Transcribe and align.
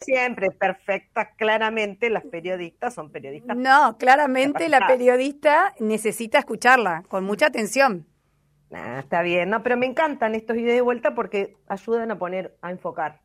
siempre 0.00 0.50
perfecta, 0.50 1.32
claramente 1.36 2.10
las 2.10 2.24
periodistas 2.24 2.94
son 2.94 3.10
periodistas. 3.10 3.56
No, 3.56 3.96
claramente 3.98 4.68
la 4.68 4.86
periodista 4.86 5.74
necesita 5.78 6.38
escucharla 6.38 7.04
con 7.08 7.24
mucha 7.24 7.46
atención. 7.46 8.06
está 8.98 9.22
bien, 9.22 9.50
no, 9.50 9.62
pero 9.62 9.76
me 9.76 9.86
encantan 9.86 10.34
estos 10.34 10.56
videos 10.56 10.76
de 10.76 10.80
vuelta 10.80 11.14
porque 11.14 11.56
ayudan 11.68 12.10
a 12.10 12.18
poner, 12.18 12.56
a 12.62 12.70
enfocar. 12.70 13.20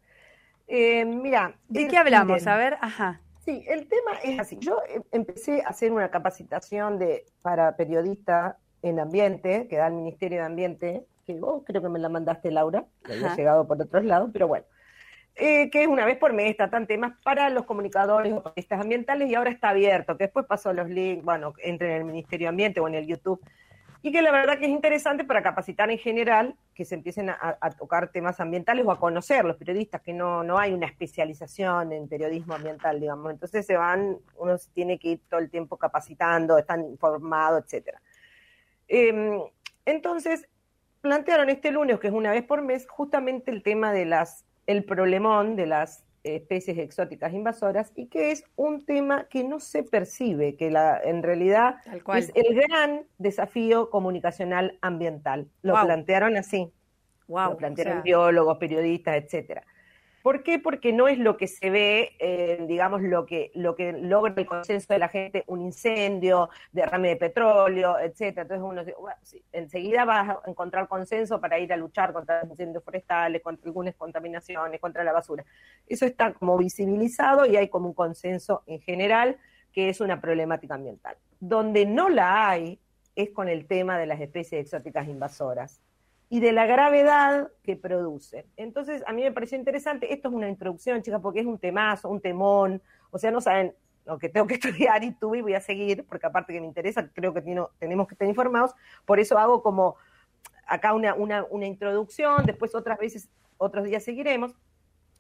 Eh, 0.68 1.06
mira. 1.06 1.56
¿De 1.68 1.88
qué 1.88 1.98
hablamos? 1.98 2.46
A 2.48 2.58
ver, 2.58 2.78
ajá. 2.82 3.22
Sí, 3.46 3.64
el 3.68 3.88
tema 3.88 4.14
es 4.24 4.40
así. 4.40 4.58
Yo 4.60 4.82
em, 4.90 5.04
empecé 5.12 5.62
a 5.62 5.70
hacer 5.70 5.92
una 5.92 6.10
capacitación 6.10 6.98
de 6.98 7.26
para 7.44 7.76
periodista 7.76 8.58
en 8.82 9.00
ambiente, 9.00 9.68
que 9.68 9.78
da 9.78 9.88
el 9.88 9.94
Ministerio 9.94 10.40
de 10.40 10.46
Ambiente, 10.46 11.06
que 11.26 11.40
vos 11.40 11.64
creo 11.66 11.82
que 11.82 11.90
me 11.90 12.00
la 12.00 12.10
mandaste, 12.10 12.52
Laura, 12.52 12.86
que 13.04 13.14
había 13.14 13.36
llegado 13.36 13.68
por 13.68 13.80
otros 13.82 14.04
lados, 14.04 14.32
pero 14.34 14.48
bueno. 14.48 14.66
Eh, 15.38 15.70
que 15.70 15.86
una 15.88 16.06
vez 16.06 16.18
por 16.18 16.32
mes, 16.32 16.56
tratan 16.56 16.88
temas 16.88 17.14
para 17.22 17.50
los 17.50 17.66
comunicadores 17.66 18.32
o 18.32 18.42
periodistas 18.42 18.80
ambientales 18.80 19.30
y 19.30 19.36
ahora 19.36 19.52
está 19.52 19.70
abierto, 19.70 20.18
que 20.18 20.26
después 20.26 20.46
pasó 20.46 20.72
los 20.72 20.90
links, 20.90 21.26
bueno, 21.26 21.54
entren 21.58 21.92
en 21.92 21.98
el 21.98 22.06
Ministerio 22.06 22.46
de 22.46 22.50
Ambiente 22.50 22.80
o 22.80 22.88
en 22.88 22.96
el 22.96 23.06
YouTube 23.06 23.42
y 24.06 24.12
que 24.12 24.22
la 24.22 24.32
verdad 24.32 24.60
que 24.60 24.66
es 24.66 24.72
interesante 24.72 25.24
para 25.24 25.42
capacitar 25.42 25.90
en 25.90 25.98
general, 25.98 26.56
que 26.76 26.86
se 26.86 26.94
empiecen 26.94 27.32
a, 27.32 27.58
tocar 27.72 28.12
temas 28.12 28.40
ambientales 28.40 28.86
o 28.86 28.92
a 28.92 29.00
conocer 29.00 29.44
los 29.46 29.58
periodistas, 29.58 30.00
que 30.00 30.14
no, 30.14 30.44
no 30.44 30.60
hay 30.60 30.74
una 30.74 30.86
especialización 30.86 31.92
en 31.92 32.08
periodismo 32.08 32.54
ambiental, 32.54 33.00
digamos. 33.00 33.32
Entonces 33.32 33.66
se 33.66 33.76
van, 33.76 34.20
uno 34.38 34.60
se 34.60 34.70
tiene 34.74 35.00
que 35.00 35.08
ir 35.08 35.22
todo 35.28 35.40
el 35.40 35.50
tiempo 35.50 35.78
capacitando, 35.78 36.56
están 36.60 36.86
informados, 36.86 37.64
etcétera. 37.64 38.00
Em, 38.88 39.42
entonces, 39.86 40.48
plantearon 41.02 41.50
este 41.50 41.72
lunes, 41.72 42.00
que 42.00 42.06
es 42.06 42.14
una 42.14 42.30
vez 42.30 42.44
por 42.44 42.62
mes, 42.62 42.86
justamente 42.88 43.50
el 43.50 43.64
tema 43.64 43.92
de 43.92 44.06
las, 44.06 44.46
el 44.68 44.84
problemón 44.84 45.56
de 45.56 45.68
las 45.68 46.04
especies 46.24 46.78
exóticas 46.78 47.34
invasoras 47.34 47.92
y 47.96 48.08
que 48.08 48.32
es 48.32 48.44
un 48.56 48.84
tema 48.86 49.26
que 49.26 49.44
no 49.44 49.60
se 49.60 49.84
percibe, 49.84 50.56
que 50.56 50.72
la, 50.72 51.00
en 51.04 51.22
realidad 51.22 51.76
es 52.16 52.32
el 52.34 52.56
gran 52.56 53.04
desafío 53.18 53.90
comunicacional 53.90 54.78
ambiental. 54.82 55.48
Lo 55.62 55.74
plantearon 55.74 56.36
así. 56.36 56.72
Lo 57.28 57.58
plantearon 57.58 58.04
biólogos, 58.04 58.58
periodistas, 58.58 59.16
etcétera. 59.16 59.64
¿Por 60.26 60.42
qué? 60.42 60.58
Porque 60.58 60.92
no 60.92 61.08
es 61.08 61.20
lo 61.20 61.38
que 61.38 61.46
se 61.46 61.70
ve, 61.70 62.14
eh, 62.18 62.58
digamos, 62.68 63.04
lo 63.04 63.28
que, 63.28 63.52
lo 63.54 63.76
que 63.76 63.92
logra 63.94 64.34
el 64.36 64.48
consenso 64.48 64.92
de 64.92 64.98
la 64.98 65.08
gente, 65.08 65.44
un 65.46 65.62
incendio, 65.62 66.50
derrame 66.72 67.10
de 67.10 67.16
petróleo, 67.18 68.00
etcétera. 68.00 68.42
Entonces 68.42 68.66
uno 68.68 69.12
enseguida 69.52 70.04
vas 70.04 70.30
a 70.30 70.50
encontrar 70.50 70.88
consenso 70.88 71.40
para 71.40 71.60
ir 71.60 71.72
a 71.72 71.78
luchar 71.78 72.12
contra 72.12 72.44
incendios 72.44 72.84
forestales, 72.84 73.44
contra 73.44 73.68
algunas 73.68 73.94
contaminaciones, 73.94 74.82
contra 74.82 75.04
la 75.04 75.14
basura. 75.14 75.46
Eso 75.86 76.08
está 76.08 76.34
como 76.34 76.58
visibilizado 76.58 77.46
y 77.46 77.58
hay 77.58 77.68
como 77.68 77.90
un 77.90 77.94
consenso 77.94 78.64
en 78.66 78.82
general 78.82 79.38
que 79.72 79.90
es 79.90 80.02
una 80.02 80.20
problemática 80.22 80.74
ambiental. 80.74 81.18
Donde 81.40 81.86
no 81.86 82.10
la 82.10 82.50
hay 82.50 82.80
es 83.16 83.30
con 83.30 83.48
el 83.48 83.68
tema 83.68 84.00
de 84.00 84.08
las 84.08 84.20
especies 84.20 84.64
exóticas 84.64 85.08
invasoras 85.08 85.84
y 86.36 86.42
de 86.42 86.52
la 86.52 86.66
gravedad 86.66 87.50
que 87.64 87.78
produce. 87.78 88.46
Entonces, 88.58 89.02
a 89.08 89.14
mí 89.14 89.22
me 89.24 89.32
pareció 89.32 89.58
interesante, 89.58 90.12
esto 90.14 90.28
es 90.28 90.34
una 90.34 90.50
introducción, 90.50 91.02
chicas, 91.02 91.22
porque 91.22 91.40
es 91.40 91.46
un 91.46 91.58
temazo, 91.58 92.10
un 92.10 92.20
temón, 92.20 92.82
o 93.10 93.18
sea, 93.18 93.32
no 93.32 93.40
saben 93.40 93.74
lo 94.04 94.18
que 94.18 94.28
tengo 94.28 94.46
que 94.46 94.56
estudiar 94.56 95.02
y 95.06 95.14
tuve 95.14 95.38
y 95.38 95.42
voy 95.42 95.54
a 95.54 95.62
seguir, 95.62 96.06
porque 96.06 96.26
aparte 96.26 96.52
que 96.52 96.60
me 96.60 96.68
interesa, 96.68 97.10
creo 97.14 97.34
que 97.34 97.42
tenemos 97.80 98.08
que 98.10 98.16
estar 98.16 98.28
informados, 98.28 98.74
por 99.06 99.22
eso 99.22 99.38
hago 99.38 99.64
como 99.64 99.96
acá 100.68 100.94
una, 100.94 101.14
una, 101.14 101.46
una 101.46 101.68
introducción, 101.68 102.46
después 102.46 102.76
otras 102.76 103.00
veces, 103.00 103.30
otros 103.56 103.86
días 103.86 104.04
seguiremos. 104.04 104.58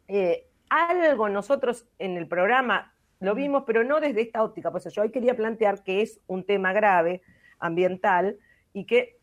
Eh, 0.09 0.49
algo 0.67 1.30
nosotros 1.30 1.88
en 1.97 2.17
el 2.17 2.27
programa 2.27 2.93
lo 3.21 3.36
vimos, 3.36 3.63
pero 3.66 3.86
no 3.86 4.02
desde 4.02 4.19
esta 4.19 4.43
óptica, 4.43 4.69
pues 4.69 4.93
yo 4.93 5.02
hoy 5.02 5.11
quería 5.11 5.38
plantear 5.38 5.81
que 5.81 6.02
es 6.02 6.19
un 6.27 6.43
tema 6.43 6.73
grave 6.73 7.21
ambiental 7.58 8.38
y 8.73 8.83
que 8.83 9.14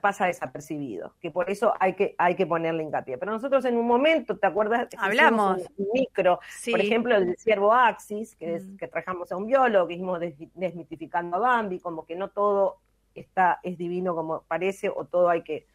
pasa 0.00 0.26
desapercibido, 0.26 1.14
que 1.20 1.30
por 1.30 1.50
eso 1.50 1.74
hay 1.80 1.94
que, 1.94 2.14
hay 2.18 2.36
que 2.36 2.46
ponerle 2.46 2.84
hincapié. 2.84 3.18
Pero 3.18 3.32
nosotros 3.32 3.64
en 3.64 3.76
un 3.76 3.86
momento, 3.86 4.36
¿te 4.36 4.46
acuerdas? 4.46 4.88
Hablamos. 4.98 5.62
Un 5.76 5.88
micro, 5.92 6.40
por 6.70 6.80
ejemplo, 6.80 7.16
el 7.16 7.36
ciervo 7.36 7.72
Axis, 7.72 8.36
que, 8.36 8.56
es, 8.56 8.64
que 8.78 8.86
trajamos 8.86 9.32
a 9.32 9.36
un 9.36 9.46
biólogo, 9.46 9.88
que 9.88 9.94
hicimos 9.94 10.20
desmitificando 10.54 11.36
a 11.36 11.40
Bambi, 11.40 11.80
como 11.80 12.06
que 12.06 12.14
no 12.14 12.28
todo 12.28 12.78
está, 13.14 13.58
es 13.62 13.76
divino 13.76 14.14
como 14.14 14.42
parece, 14.42 14.88
o 14.88 15.04
todo 15.04 15.28
hay 15.28 15.42
que, 15.42 15.66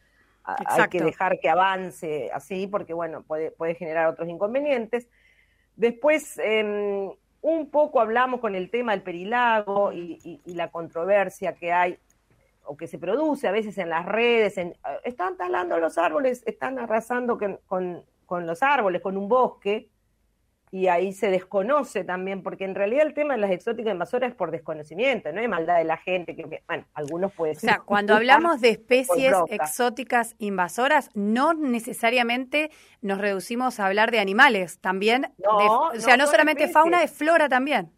hay 0.43 0.87
que 0.89 1.01
dejar 1.01 1.39
que 1.39 1.49
avance 1.49 2.29
así, 2.33 2.67
porque 2.67 2.93
bueno, 2.93 3.23
puede, 3.23 3.51
puede 3.51 3.75
generar 3.75 4.07
otros 4.07 4.29
inconvenientes. 4.29 5.09
Después, 5.75 6.39
em, 6.41 7.11
un 7.41 7.69
poco 7.71 7.99
hablamos 7.99 8.39
con 8.39 8.55
el 8.55 8.69
tema 8.69 8.93
del 8.93 9.01
perilago 9.01 9.91
y 9.91 10.39
la 10.45 10.69
controversia 10.69 11.55
que 11.55 11.73
hay 11.73 11.97
o 12.65 12.77
que 12.77 12.87
se 12.87 12.97
produce 12.97 13.47
a 13.47 13.51
veces 13.51 13.77
en 13.77 13.89
las 13.89 14.05
redes, 14.05 14.57
en, 14.57 14.75
están 15.03 15.37
talando 15.37 15.77
los 15.77 15.97
árboles, 15.97 16.43
están 16.45 16.79
arrasando 16.79 17.37
con, 17.37 18.03
con, 18.25 18.47
los 18.47 18.63
árboles, 18.63 19.01
con 19.01 19.17
un 19.17 19.27
bosque, 19.27 19.89
y 20.73 20.87
ahí 20.87 21.11
se 21.11 21.29
desconoce 21.29 22.05
también, 22.05 22.43
porque 22.43 22.63
en 22.63 22.75
realidad 22.75 23.05
el 23.05 23.13
tema 23.13 23.33
de 23.33 23.41
las 23.41 23.51
exóticas 23.51 23.91
invasoras 23.91 24.29
es 24.29 24.35
por 24.35 24.51
desconocimiento, 24.51 25.33
no 25.33 25.41
hay 25.41 25.47
maldad 25.49 25.77
de 25.77 25.83
la 25.83 25.97
gente, 25.97 26.33
que, 26.33 26.63
bueno, 26.65 26.85
algunos 26.93 27.33
pueden 27.33 27.55
ser. 27.55 27.69
O 27.69 27.73
sea, 27.73 27.81
cuando 27.85 28.15
hablamos 28.15 28.61
de 28.61 28.69
especies 28.69 29.35
exóticas 29.49 30.35
invasoras, 30.37 31.09
no 31.13 31.53
necesariamente 31.53 32.71
nos 33.01 33.17
reducimos 33.17 33.81
a 33.81 33.87
hablar 33.87 34.11
de 34.11 34.19
animales, 34.19 34.79
también, 34.79 35.33
o 35.45 35.91
sea, 35.97 36.15
no, 36.15 36.25
solamente 36.27 36.69
fauna, 36.69 37.03
es 37.03 37.11
flora 37.11 37.49
también 37.49 37.91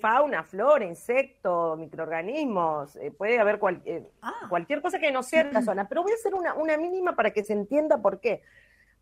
fauna, 0.00 0.44
flora, 0.44 0.84
insectos, 0.84 1.78
microorganismos, 1.78 2.96
eh, 2.96 3.10
puede 3.10 3.38
haber 3.38 3.58
eh, 3.86 4.06
ah. 4.22 4.46
cualquier 4.48 4.82
cosa 4.82 4.98
que 4.98 5.10
no 5.10 5.22
sea 5.22 5.44
la 5.44 5.62
zona, 5.62 5.88
pero 5.88 6.02
voy 6.02 6.12
a 6.12 6.16
hacer 6.16 6.34
una, 6.34 6.54
una 6.54 6.76
mínima 6.76 7.16
para 7.16 7.30
que 7.32 7.44
se 7.44 7.54
entienda 7.54 8.00
por 8.00 8.20
qué. 8.20 8.42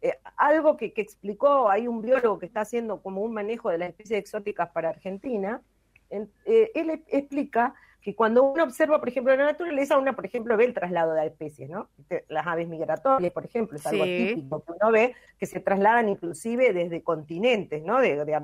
Eh, 0.01 0.19
algo 0.37 0.77
que, 0.77 0.93
que, 0.93 1.01
explicó, 1.01 1.69
hay 1.69 1.89
un 1.89 2.01
biólogo 2.01 2.39
que 2.39 2.47
está 2.47 2.61
haciendo 2.61 3.03
como 3.03 3.23
un 3.23 3.35
manejo 3.35 3.71
de 3.71 3.79
las 3.79 3.89
especies 3.89 4.21
exóticas 4.21 4.71
para 4.71 4.91
Argentina, 4.91 5.63
él 6.11 7.05
explica 7.09 7.75
que 8.01 8.15
cuando 8.15 8.45
uno 8.45 8.63
observa, 8.63 9.01
por 9.01 9.09
ejemplo, 9.09 9.35
la 9.35 9.45
naturaleza, 9.45 9.99
uno, 9.99 10.15
por 10.15 10.25
ejemplo, 10.25 10.57
ve 10.57 10.65
el 10.65 10.75
traslado 10.75 11.15
de 11.15 11.27
especies, 11.27 11.69
¿no? 11.69 11.89
Las 12.29 12.47
aves 12.47 12.69
migratorias, 12.69 13.33
por 13.33 13.45
ejemplo, 13.45 13.77
es 13.77 13.87
algo 13.87 14.05
típico 14.05 14.63
que 14.63 14.73
uno 14.73 14.93
ve 14.93 15.15
que 15.39 15.47
se 15.47 15.61
trasladan 15.61 16.09
inclusive 16.09 16.73
desde 16.73 17.03
continentes, 17.03 17.83
¿no? 17.83 18.01
De, 18.01 18.35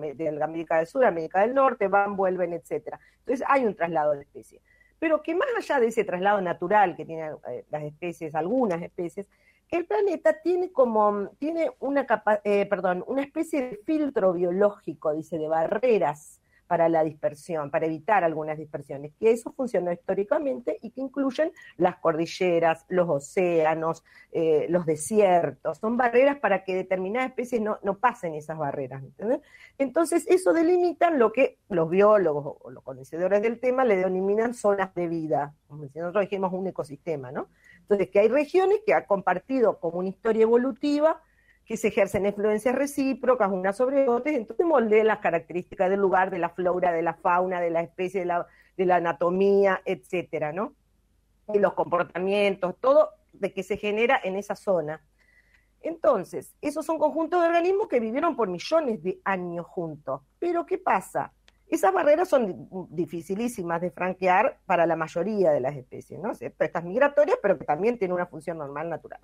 América 0.43 0.79
del 0.79 0.87
Sur, 0.87 1.05
América 1.05 1.41
del 1.43 1.55
Norte, 1.55 1.89
van, 1.89 2.17
vuelven, 2.17 2.53
etcétera. 2.53 2.99
Entonces 3.21 3.47
hay 3.49 3.65
un 3.65 3.75
traslado 3.75 4.13
de 4.13 4.23
especies. 4.23 4.61
Pero 4.99 5.23
que 5.23 5.35
más 5.35 5.49
allá 5.57 5.81
de 5.81 5.89
ese 5.89 6.05
traslado 6.05 6.41
natural 6.41 6.97
que 6.97 7.05
tienen 7.05 7.35
eh, 7.49 7.65
las 7.71 7.85
especies, 7.85 8.35
algunas 8.35 8.83
especies, 8.83 9.29
el 9.71 9.87
planeta 9.87 10.41
tiene 10.43 10.73
como, 10.73 11.29
tiene 11.39 11.71
una 11.81 12.07
capa, 12.07 12.41
eh, 12.45 12.67
perdón, 12.67 13.05
una 13.07 13.23
especie 13.23 13.63
de 13.63 13.77
filtro 13.85 14.33
biológico, 14.33 15.15
dice, 15.15 15.39
de 15.39 15.49
barreras 15.49 16.41
para 16.67 16.89
la 16.89 17.05
dispersión, 17.05 17.71
para 17.71 17.87
evitar 17.87 18.25
algunas 18.25 18.59
dispersiones, 18.59 19.13
que 19.19 19.31
eso 19.31 19.53
funcionó 19.53 19.93
históricamente 19.93 20.79
y 20.83 20.91
que 20.91 21.01
incluyen 21.01 21.53
las 21.77 21.97
cordilleras, 21.97 22.85
los 22.89 23.09
océanos, 23.09 24.05
eh, 24.33 24.67
los 24.69 24.87
desiertos, 24.87 25.79
son 25.79 25.97
barreras 25.97 26.39
para 26.39 26.65
que 26.65 26.75
determinadas 26.75 27.31
especies 27.31 27.61
no, 27.61 27.79
no 27.83 27.99
pasen 27.99 28.35
esas 28.35 28.59
barreras. 28.59 29.03
Entonces, 29.79 30.27
eso 30.29 30.53
delimitan 30.53 31.19
lo 31.19 31.33
que 31.33 31.59
los 31.69 31.91
biólogos 31.91 32.57
o 32.61 32.71
los 32.71 32.83
conocedores 32.83 33.43
del 33.43 33.61
tema 33.61 33.85
le 33.85 33.97
denominan 33.97 34.55
zonas 34.55 34.95
de 34.95 35.09
vida, 35.09 35.55
como 35.69 35.87
si 35.89 35.99
nosotros 35.99 36.23
dijimos 36.23 36.53
un 36.53 36.67
ecosistema, 36.67 37.33
¿no? 37.33 37.49
Entonces, 37.81 38.09
que 38.11 38.21
hay 38.21 38.29
regiones 38.29 38.81
que 38.87 38.95
han 38.95 39.05
compartido 39.05 39.79
como 39.79 39.99
una 39.99 40.09
historia 40.09 40.43
evolutiva, 40.43 41.21
que 41.67 41.77
se 41.77 41.89
ejercen 41.89 42.27
influencias 42.27 42.75
recíprocas 42.75 43.51
unas 43.51 43.77
sobre 43.77 44.09
otras, 44.09 44.35
entonces 44.35 44.67
moldean 44.67 45.07
las 45.07 45.21
características 45.21 45.89
del 45.89 46.01
lugar, 46.01 46.31
de 46.31 46.39
la 46.39 46.51
flora, 46.51 46.93
de 46.93 47.03
la 47.03 47.15
fauna, 47.15 47.61
de 47.61 47.71
la 47.71 47.81
especie, 47.81 48.21
de 48.21 48.27
la, 48.27 48.47
de 48.77 48.85
la 48.85 48.97
anatomía, 48.97 49.81
etcétera, 49.85 50.53
¿no? 50.53 50.75
Y 51.53 51.59
los 51.59 51.73
comportamientos, 51.75 52.75
todo 52.81 53.11
de 53.33 53.53
que 53.53 53.63
se 53.63 53.77
genera 53.77 54.21
en 54.23 54.37
esa 54.37 54.55
zona. 54.55 55.03
Entonces, 55.81 56.55
esos 56.61 56.85
son 56.85 56.99
conjuntos 56.99 57.41
de 57.41 57.49
organismos 57.49 57.89
que 57.89 58.01
vivieron 58.01 58.37
por 58.37 58.49
millones 58.49 59.03
de 59.03 59.21
años 59.25 59.67
juntos. 59.67 60.23
Pero, 60.39 60.65
¿qué 60.65 60.79
pasa? 60.79 61.33
Esas 61.67 61.93
barreras 61.93 62.29
son 62.29 62.69
dificilísimas 62.91 63.81
de 63.81 63.91
franquear 63.91 64.59
para 64.67 64.87
la 64.87 64.97
mayoría 64.97 65.51
de 65.51 65.61
las 65.61 65.77
especies, 65.77 66.21
¿no? 66.21 66.33
Estas 66.33 66.85
migratorias, 66.85 67.39
pero 67.43 67.59
que 67.59 67.65
también 67.65 67.99
tienen 67.99 68.15
una 68.15 68.27
función 68.27 68.59
normal 68.59 68.89
natural 68.89 69.21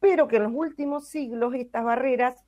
pero 0.00 0.28
que 0.28 0.36
en 0.36 0.44
los 0.44 0.52
últimos 0.54 1.08
siglos 1.08 1.54
estas 1.54 1.84
barreras 1.84 2.44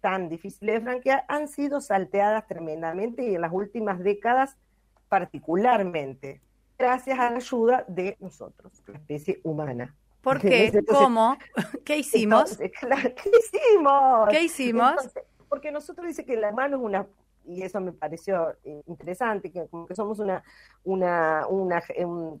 tan 0.00 0.28
difíciles 0.28 0.76
de 0.76 0.80
franquear 0.82 1.24
han 1.28 1.48
sido 1.48 1.80
salteadas 1.80 2.46
tremendamente 2.46 3.24
y 3.24 3.34
en 3.34 3.40
las 3.40 3.52
últimas 3.52 3.98
décadas 3.98 4.56
particularmente, 5.08 6.40
gracias 6.78 7.18
a 7.18 7.30
la 7.30 7.36
ayuda 7.36 7.84
de 7.88 8.16
nosotros, 8.20 8.72
la 8.86 8.98
especie 8.98 9.40
humana. 9.42 9.94
¿Por 10.20 10.40
qué? 10.40 10.82
¿Cómo? 10.86 11.36
¿Qué 11.84 11.98
hicimos? 11.98 12.56
¿Qué 12.56 12.72
hicimos? 13.40 14.28
¿Qué 14.28 14.42
hicimos? 14.42 14.94
porque 15.48 15.70
nosotros 15.70 16.06
dice 16.06 16.24
que 16.24 16.36
la 16.36 16.52
mano 16.52 16.76
es 16.76 16.82
una 16.82 17.06
y 17.46 17.62
eso 17.62 17.80
me 17.80 17.92
pareció 17.92 18.54
eh, 18.64 18.82
interesante, 18.86 19.50
que 19.50 19.66
como 19.68 19.86
que 19.86 19.94
somos 19.94 20.18
una, 20.18 20.42
una, 20.84 21.46
una 21.48 21.82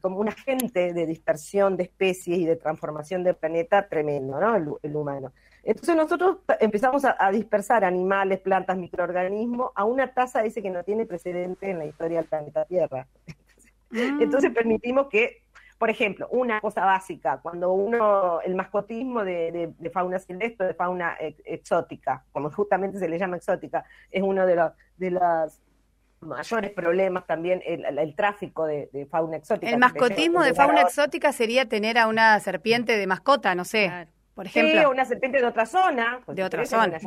como 0.00 0.18
un 0.18 0.28
agente 0.28 0.92
de 0.92 1.06
dispersión 1.06 1.76
de 1.76 1.84
especies 1.84 2.38
y 2.38 2.46
de 2.46 2.56
transformación 2.56 3.24
del 3.24 3.36
planeta 3.36 3.88
tremendo, 3.88 4.40
¿no? 4.40 4.78
El, 4.82 4.96
humano. 4.96 5.32
Entonces 5.62 5.96
nosotros 5.96 6.38
empezamos 6.60 7.04
a, 7.04 7.30
dispersar 7.30 7.84
animales, 7.84 8.40
plantas, 8.40 8.76
microorganismos 8.76 9.72
a 9.74 9.84
una 9.84 10.12
tasa, 10.12 10.42
dice 10.42 10.62
que 10.62 10.70
no 10.70 10.82
tiene 10.84 11.06
precedente 11.06 11.70
en 11.70 11.78
la 11.78 11.86
historia 11.86 12.18
del 12.18 12.28
planeta 12.28 12.64
Tierra. 12.64 13.06
Mm. 13.88 14.20
Entonces 14.20 14.50
permitimos 14.50 15.06
que 15.06 15.45
por 15.78 15.90
ejemplo, 15.90 16.26
una 16.30 16.60
cosa 16.60 16.84
básica, 16.84 17.38
cuando 17.42 17.72
uno, 17.72 18.40
el 18.40 18.54
mascotismo 18.54 19.24
de, 19.24 19.72
fauna 19.92 20.18
silvestre, 20.18 20.68
de 20.68 20.74
fauna 20.74 21.16
exótica, 21.44 22.24
como 22.32 22.50
justamente 22.50 22.98
se 22.98 23.08
le 23.08 23.18
llama 23.18 23.36
exótica, 23.36 23.84
es 24.10 24.22
uno 24.22 24.46
de 24.46 24.56
los, 24.56 24.72
de 24.96 25.10
los 25.10 25.60
mayores 26.20 26.70
problemas 26.70 27.26
también 27.26 27.62
el, 27.64 28.14
tráfico 28.16 28.64
de, 28.64 29.06
fauna 29.10 29.36
exótica. 29.36 29.70
El 29.70 29.78
mascotismo 29.78 30.42
de 30.42 30.54
fauna 30.54 30.80
exótica 30.80 31.32
sería 31.32 31.68
tener 31.68 31.98
a 31.98 32.06
una 32.06 32.40
serpiente 32.40 32.96
de 32.96 33.06
mascota, 33.06 33.54
no 33.54 33.64
sé 33.64 34.08
por 34.36 34.46
ejemplo. 34.46 34.80
Sí, 34.80 34.86
una 34.86 35.06
serpiente 35.06 35.40
de 35.40 35.46
otra 35.46 35.64
zona. 35.64 36.20
de 36.26 36.44
otra 36.44 36.66
zona. 36.66 36.98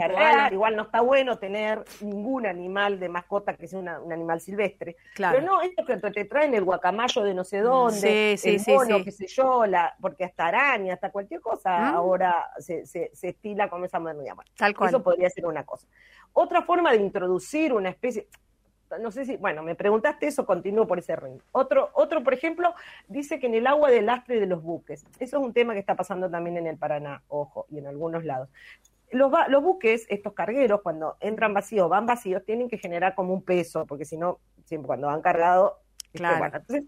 igual, 0.52 0.76
no 0.76 0.82
está 0.82 1.02
bueno 1.02 1.38
tener 1.38 1.86
ningún 2.02 2.48
animal 2.48 3.00
de 3.00 3.08
mascota 3.08 3.54
que 3.54 3.68
sea 3.68 3.78
un 3.80 4.12
animal 4.12 4.42
silvestre. 4.42 4.98
Claro. 5.14 5.38
Pero 5.38 5.46
no, 5.46 5.62
esto 5.62 5.86
que 5.86 5.98
te 5.98 6.26
traen 6.26 6.56
el 6.56 6.64
guacamayo 6.64 7.22
de 7.22 7.36
no 7.36 7.44
sé 7.44 7.60
dónde, 7.60 8.34
el 8.34 8.62
mono, 8.68 9.04
qué 9.04 9.12
sé 9.12 9.28
yo, 9.28 9.68
la, 9.68 9.96
porque 10.02 10.26
hasta 10.26 10.48
araña, 10.48 10.96
hasta 10.96 11.12
cualquier 11.12 11.40
cosa 11.40 11.78
mm. 11.78 11.96
ahora 11.96 12.50
se, 12.58 12.88
se, 12.88 13.12
se, 13.14 13.30
estila 13.30 13.70
con 13.70 13.86
esa 13.86 14.00
modernidad. 14.00 14.34
Tal 14.58 14.76
cual. 14.76 14.90
Eso 14.90 15.04
podría 15.04 15.30
ser 15.30 15.46
una 15.46 15.64
cosa. 15.64 15.88
Otra 16.34 16.64
forma 16.64 16.92
de 16.94 16.98
introducir 16.98 17.74
una 17.74 17.90
especie, 17.90 18.28
no 18.98 19.12
sé 19.12 19.26
si, 19.26 19.38
bueno, 19.38 19.62
me 19.64 19.76
preguntaste 19.76 20.28
eso, 20.28 20.46
continúo 20.46 20.88
por 20.88 21.00
ese 21.00 21.16
ring. 21.16 21.40
Otro, 21.52 21.90
otro, 21.94 22.24
por 22.24 22.34
ejemplo, 22.34 22.74
dice 23.08 23.40
que 23.40 23.48
en 23.48 23.56
el 23.56 23.68
agua 23.68 23.92
del 23.92 24.08
lastre 24.08 24.40
de 24.40 24.46
los 24.46 24.64
buques, 24.64 25.06
eso 25.20 25.38
es 25.38 25.44
un 25.44 25.54
tema 25.54 25.74
que 25.74 25.80
está 25.80 25.96
pasando 25.96 26.30
también 26.30 26.58
en 26.58 26.68
el 26.68 26.78
Paraná, 26.78 27.22
ojo, 27.28 27.66
y 27.70 27.78
en 27.78 27.88
algunos 27.88 28.26
lados. 28.26 28.50
Los, 29.12 29.32
los 29.50 29.64
buques, 29.64 30.06
estos 30.10 30.34
cargueros, 30.34 30.82
cuando 30.82 31.18
entran 31.20 31.54
vacíos, 31.54 31.90
van 31.90 32.06
vacíos, 32.06 32.44
tienen 32.46 32.70
que 32.70 32.78
generar 32.78 33.16
como 33.16 33.34
un 33.34 33.44
peso, 33.44 33.86
porque 33.86 34.06
si 34.06 34.18
no, 34.18 34.40
siempre 34.66 34.88
cuando 34.88 35.08
van 35.08 35.22
cargados, 35.22 35.74
Claro. 36.12 36.44
entonces, 36.46 36.86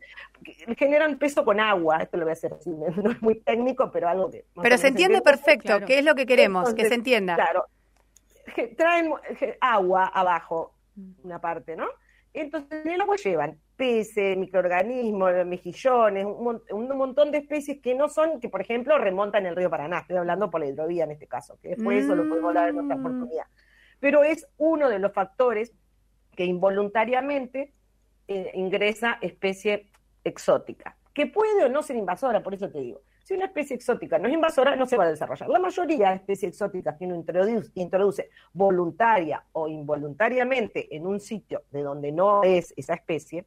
generan 0.78 1.20
peso 1.20 1.46
con 1.46 1.60
agua, 1.60 1.98
esto 1.98 2.18
lo 2.18 2.24
voy 2.24 2.32
a 2.32 2.34
hacer 2.34 2.54
así, 2.54 2.72
no 3.04 3.12
es 3.12 3.22
muy 3.22 3.36
técnico, 3.36 3.92
pero 3.92 4.10
algo 4.10 4.32
que... 4.32 4.46
Pero 4.60 4.78
se 4.80 4.88
entiende 4.88 5.22
perfecto, 5.22 5.80
¿qué 5.86 6.00
es 6.00 6.06
lo 6.06 6.16
que 6.16 6.26
queremos, 6.26 6.74
que 6.74 6.86
se 6.86 6.96
entienda. 6.96 7.36
Claro, 7.36 7.68
traen 8.78 9.14
agua 9.60 10.06
abajo, 10.08 10.74
una 11.24 11.40
parte, 11.40 11.76
¿no? 11.76 11.88
Entonces 12.34 12.86
en 12.86 12.92
el 12.94 13.02
agua 13.02 13.18
llevan 13.18 13.58
peces, 13.76 14.38
microorganismos, 14.38 15.46
mejillones, 15.46 16.26
un, 16.26 16.88
montón 16.98 17.32
de 17.32 17.40
especies 17.40 17.82
que 17.82 17.94
no 17.94 18.08
son, 18.08 18.40
que 18.40 18.48
por 18.48 18.62
ejemplo 18.62 18.98
remontan 18.98 19.46
el 19.46 19.56
río 19.56 19.70
Paraná, 19.70 20.00
estoy 20.00 20.18
hablando 20.18 20.50
por 20.50 20.62
la 20.62 20.68
hidrovía 20.68 21.04
en 21.04 21.12
este 21.12 21.28
caso, 21.28 21.58
que 21.62 21.70
después 21.70 22.04
eso 22.04 22.16
lo 22.16 22.28
podemos 22.28 22.50
hablar 22.50 22.70
en 22.70 22.80
otra 22.80 22.96
mm. 22.96 23.00
oportunidad. 23.00 23.46
Pero 24.00 24.24
es 24.24 24.48
uno 24.58 24.88
de 24.88 25.00
los 25.00 25.12
factores 25.12 25.74
que 26.36 26.46
involuntariamente 26.46 27.74
eh, 28.28 28.52
ingresa 28.54 29.18
especie 29.22 29.90
exótica, 30.24 30.96
que 31.14 31.28
puede 31.28 31.66
o 31.66 31.70
no 31.70 31.84
ser 31.84 31.98
invasora, 31.98 32.42
por 32.42 32.54
eso 32.54 32.70
te 32.70 32.80
digo. 32.80 33.02
Si 33.24 33.34
una 33.34 33.46
especie 33.46 33.76
exótica 33.76 34.18
no 34.18 34.28
es 34.28 34.34
invasora, 34.34 34.76
no 34.76 34.86
se 34.86 34.98
va 34.98 35.06
a 35.06 35.10
desarrollar. 35.10 35.50
La 35.50 35.60
mayoría 35.60 36.10
de 36.10 36.16
especies 36.16 36.54
exóticas 36.54 36.98
que 36.98 37.06
uno 37.06 37.24
introduce, 37.76 38.30
voluntaria 38.54 39.44
o 39.52 39.68
involuntariamente 39.68 40.96
en 40.96 41.06
un 41.06 41.20
sitio 41.20 41.64
de 41.72 41.84
donde 41.84 42.12
no 42.12 42.44
es 42.44 42.74
esa 42.76 42.94
especie, 42.96 43.46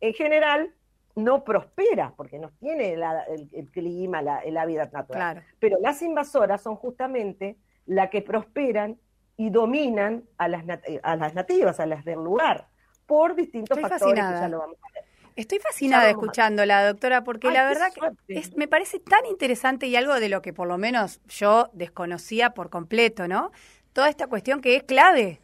en 0.00 0.14
general 0.14 0.72
no 1.16 1.44
prospera 1.44 2.12
porque 2.16 2.38
no 2.38 2.50
tiene 2.60 2.92
el, 2.92 3.70
clima, 3.70 4.20
el 4.44 4.56
hábitat 4.56 4.92
natural. 4.92 5.42
Pero 5.58 5.78
las 5.80 6.00
invasoras 6.02 6.62
son 6.62 6.76
justamente 6.76 7.56
las 7.86 8.10
que 8.10 8.22
prosperan 8.22 8.98
y 9.36 9.50
dominan 9.50 10.24
a 10.38 10.48
las, 10.48 10.64
a 11.02 11.16
las 11.16 11.34
nativas, 11.34 11.80
a 11.80 11.86
las 11.86 12.04
del 12.04 12.22
lugar, 12.22 12.68
por 13.06 13.34
distintos 13.34 13.78
factores 13.78 14.14
que 14.14 14.30
ya 14.30 14.48
lo 14.48 14.58
vamos 14.58 14.76
a 14.82 14.92
ver. 14.94 15.05
Estoy 15.36 15.58
fascinada 15.58 16.08
escuchándola, 16.08 16.86
doctora, 16.86 17.22
porque 17.22 17.50
la 17.50 17.68
verdad 17.68 17.92
que 17.92 18.42
me 18.56 18.66
parece 18.66 18.98
tan 18.98 19.26
interesante 19.26 19.86
y 19.86 19.94
algo 19.94 20.18
de 20.18 20.30
lo 20.30 20.40
que 20.40 20.54
por 20.54 20.66
lo 20.66 20.78
menos 20.78 21.20
yo 21.28 21.68
desconocía 21.74 22.50
por 22.50 22.70
completo, 22.70 23.28
¿no? 23.28 23.52
Toda 23.92 24.08
esta 24.08 24.28
cuestión 24.28 24.62
que 24.62 24.76
es 24.76 24.82
clave 24.82 25.40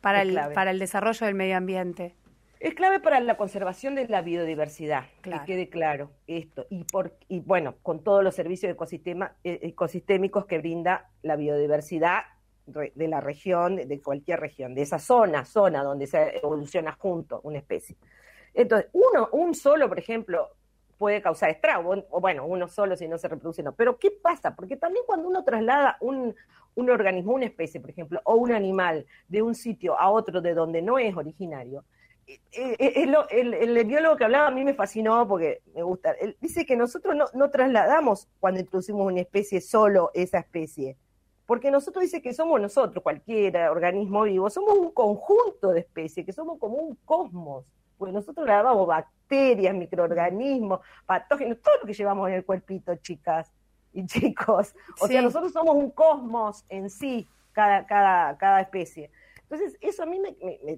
para, 0.00 0.22
el, 0.22 0.38
para 0.54 0.70
el 0.70 0.78
desarrollo 0.78 1.26
del 1.26 1.34
medio 1.34 1.56
ambiente. 1.56 2.14
Es 2.60 2.74
clave 2.74 3.00
para 3.00 3.20
la 3.20 3.36
conservación 3.36 3.96
de 3.96 4.06
la 4.08 4.22
biodiversidad, 4.22 5.04
que 5.22 5.32
quede 5.46 5.68
claro 5.68 6.10
esto. 6.26 6.66
Y, 6.70 6.84
por, 6.84 7.16
y 7.28 7.40
bueno, 7.40 7.76
con 7.82 8.02
todos 8.02 8.22
los 8.22 8.34
servicios 8.34 8.72
ecosistema, 8.72 9.32
eh, 9.44 9.60
ecosistémicos 9.62 10.46
que 10.46 10.58
brinda 10.58 11.10
la 11.22 11.36
biodiversidad 11.36 12.22
de 12.66 13.08
la 13.08 13.20
región, 13.20 13.76
de 13.76 14.00
cualquier 14.00 14.40
región, 14.40 14.74
de 14.74 14.82
esa 14.82 14.98
zona, 14.98 15.44
zona 15.44 15.82
donde 15.82 16.06
se 16.06 16.38
evoluciona 16.38 16.92
junto 16.92 17.40
una 17.42 17.58
especie. 17.58 17.96
Entonces, 18.54 18.90
uno, 18.92 19.28
un 19.32 19.54
solo, 19.54 19.88
por 19.88 19.98
ejemplo, 19.98 20.50
puede 20.98 21.22
causar 21.22 21.50
estrago, 21.50 22.04
o 22.10 22.20
bueno, 22.20 22.44
uno 22.44 22.68
solo 22.68 22.96
si 22.96 23.08
no 23.08 23.16
se 23.18 23.28
reproduce, 23.28 23.62
no. 23.62 23.72
Pero 23.72 23.98
¿qué 23.98 24.10
pasa? 24.10 24.54
Porque 24.54 24.76
también 24.76 25.04
cuando 25.06 25.28
uno 25.28 25.44
traslada 25.44 25.96
un, 26.00 26.34
un 26.74 26.90
organismo, 26.90 27.34
una 27.34 27.46
especie, 27.46 27.80
por 27.80 27.90
ejemplo, 27.90 28.20
o 28.24 28.34
un 28.34 28.52
animal 28.52 29.06
de 29.28 29.42
un 29.42 29.54
sitio 29.54 29.98
a 29.98 30.10
otro 30.10 30.40
de 30.40 30.54
donde 30.54 30.82
no 30.82 30.98
es 30.98 31.16
originario, 31.16 31.84
eh, 32.26 32.76
eh, 32.78 33.06
el, 33.30 33.54
el, 33.54 33.84
biólogo 33.86 34.16
que 34.16 34.24
hablaba 34.24 34.48
a 34.48 34.50
mí 34.50 34.62
me 34.62 34.74
fascinó 34.74 35.26
porque 35.26 35.62
me 35.74 35.82
gusta. 35.82 36.12
Él 36.12 36.36
dice 36.40 36.66
que 36.66 36.76
nosotros 36.76 37.16
no, 37.16 37.24
no, 37.32 37.48
trasladamos 37.48 38.28
cuando 38.38 38.60
introducimos 38.60 39.06
una 39.06 39.20
especie 39.20 39.62
solo 39.62 40.10
esa 40.12 40.38
especie, 40.38 40.98
porque 41.46 41.70
nosotros 41.70 42.02
dice 42.02 42.20
que 42.20 42.34
somos 42.34 42.60
nosotros, 42.60 43.02
cualquier 43.02 43.56
organismo 43.68 44.24
vivo, 44.24 44.50
somos 44.50 44.76
un 44.76 44.90
conjunto 44.90 45.70
de 45.72 45.80
especies, 45.80 46.26
que 46.26 46.32
somos 46.34 46.58
como 46.58 46.76
un 46.76 46.98
cosmos 47.06 47.72
porque 47.98 48.12
nosotros 48.12 48.46
grabamos 48.46 48.86
bacterias, 48.86 49.74
microorganismos, 49.74 50.80
patógenos, 51.04 51.60
todo 51.60 51.74
lo 51.80 51.86
que 51.86 51.92
llevamos 51.92 52.28
en 52.28 52.34
el 52.36 52.44
cuerpito, 52.44 52.94
chicas 52.96 53.52
y 53.92 54.06
chicos. 54.06 54.74
O 55.00 55.06
sea, 55.06 55.20
nosotros 55.20 55.52
somos 55.52 55.74
un 55.74 55.90
cosmos 55.90 56.64
en 56.68 56.88
sí, 56.88 57.28
cada, 57.52 57.86
cada, 57.86 58.38
cada 58.38 58.60
especie. 58.60 59.10
Entonces, 59.42 59.76
eso 59.80 60.02
a 60.02 60.06
mí 60.06 60.20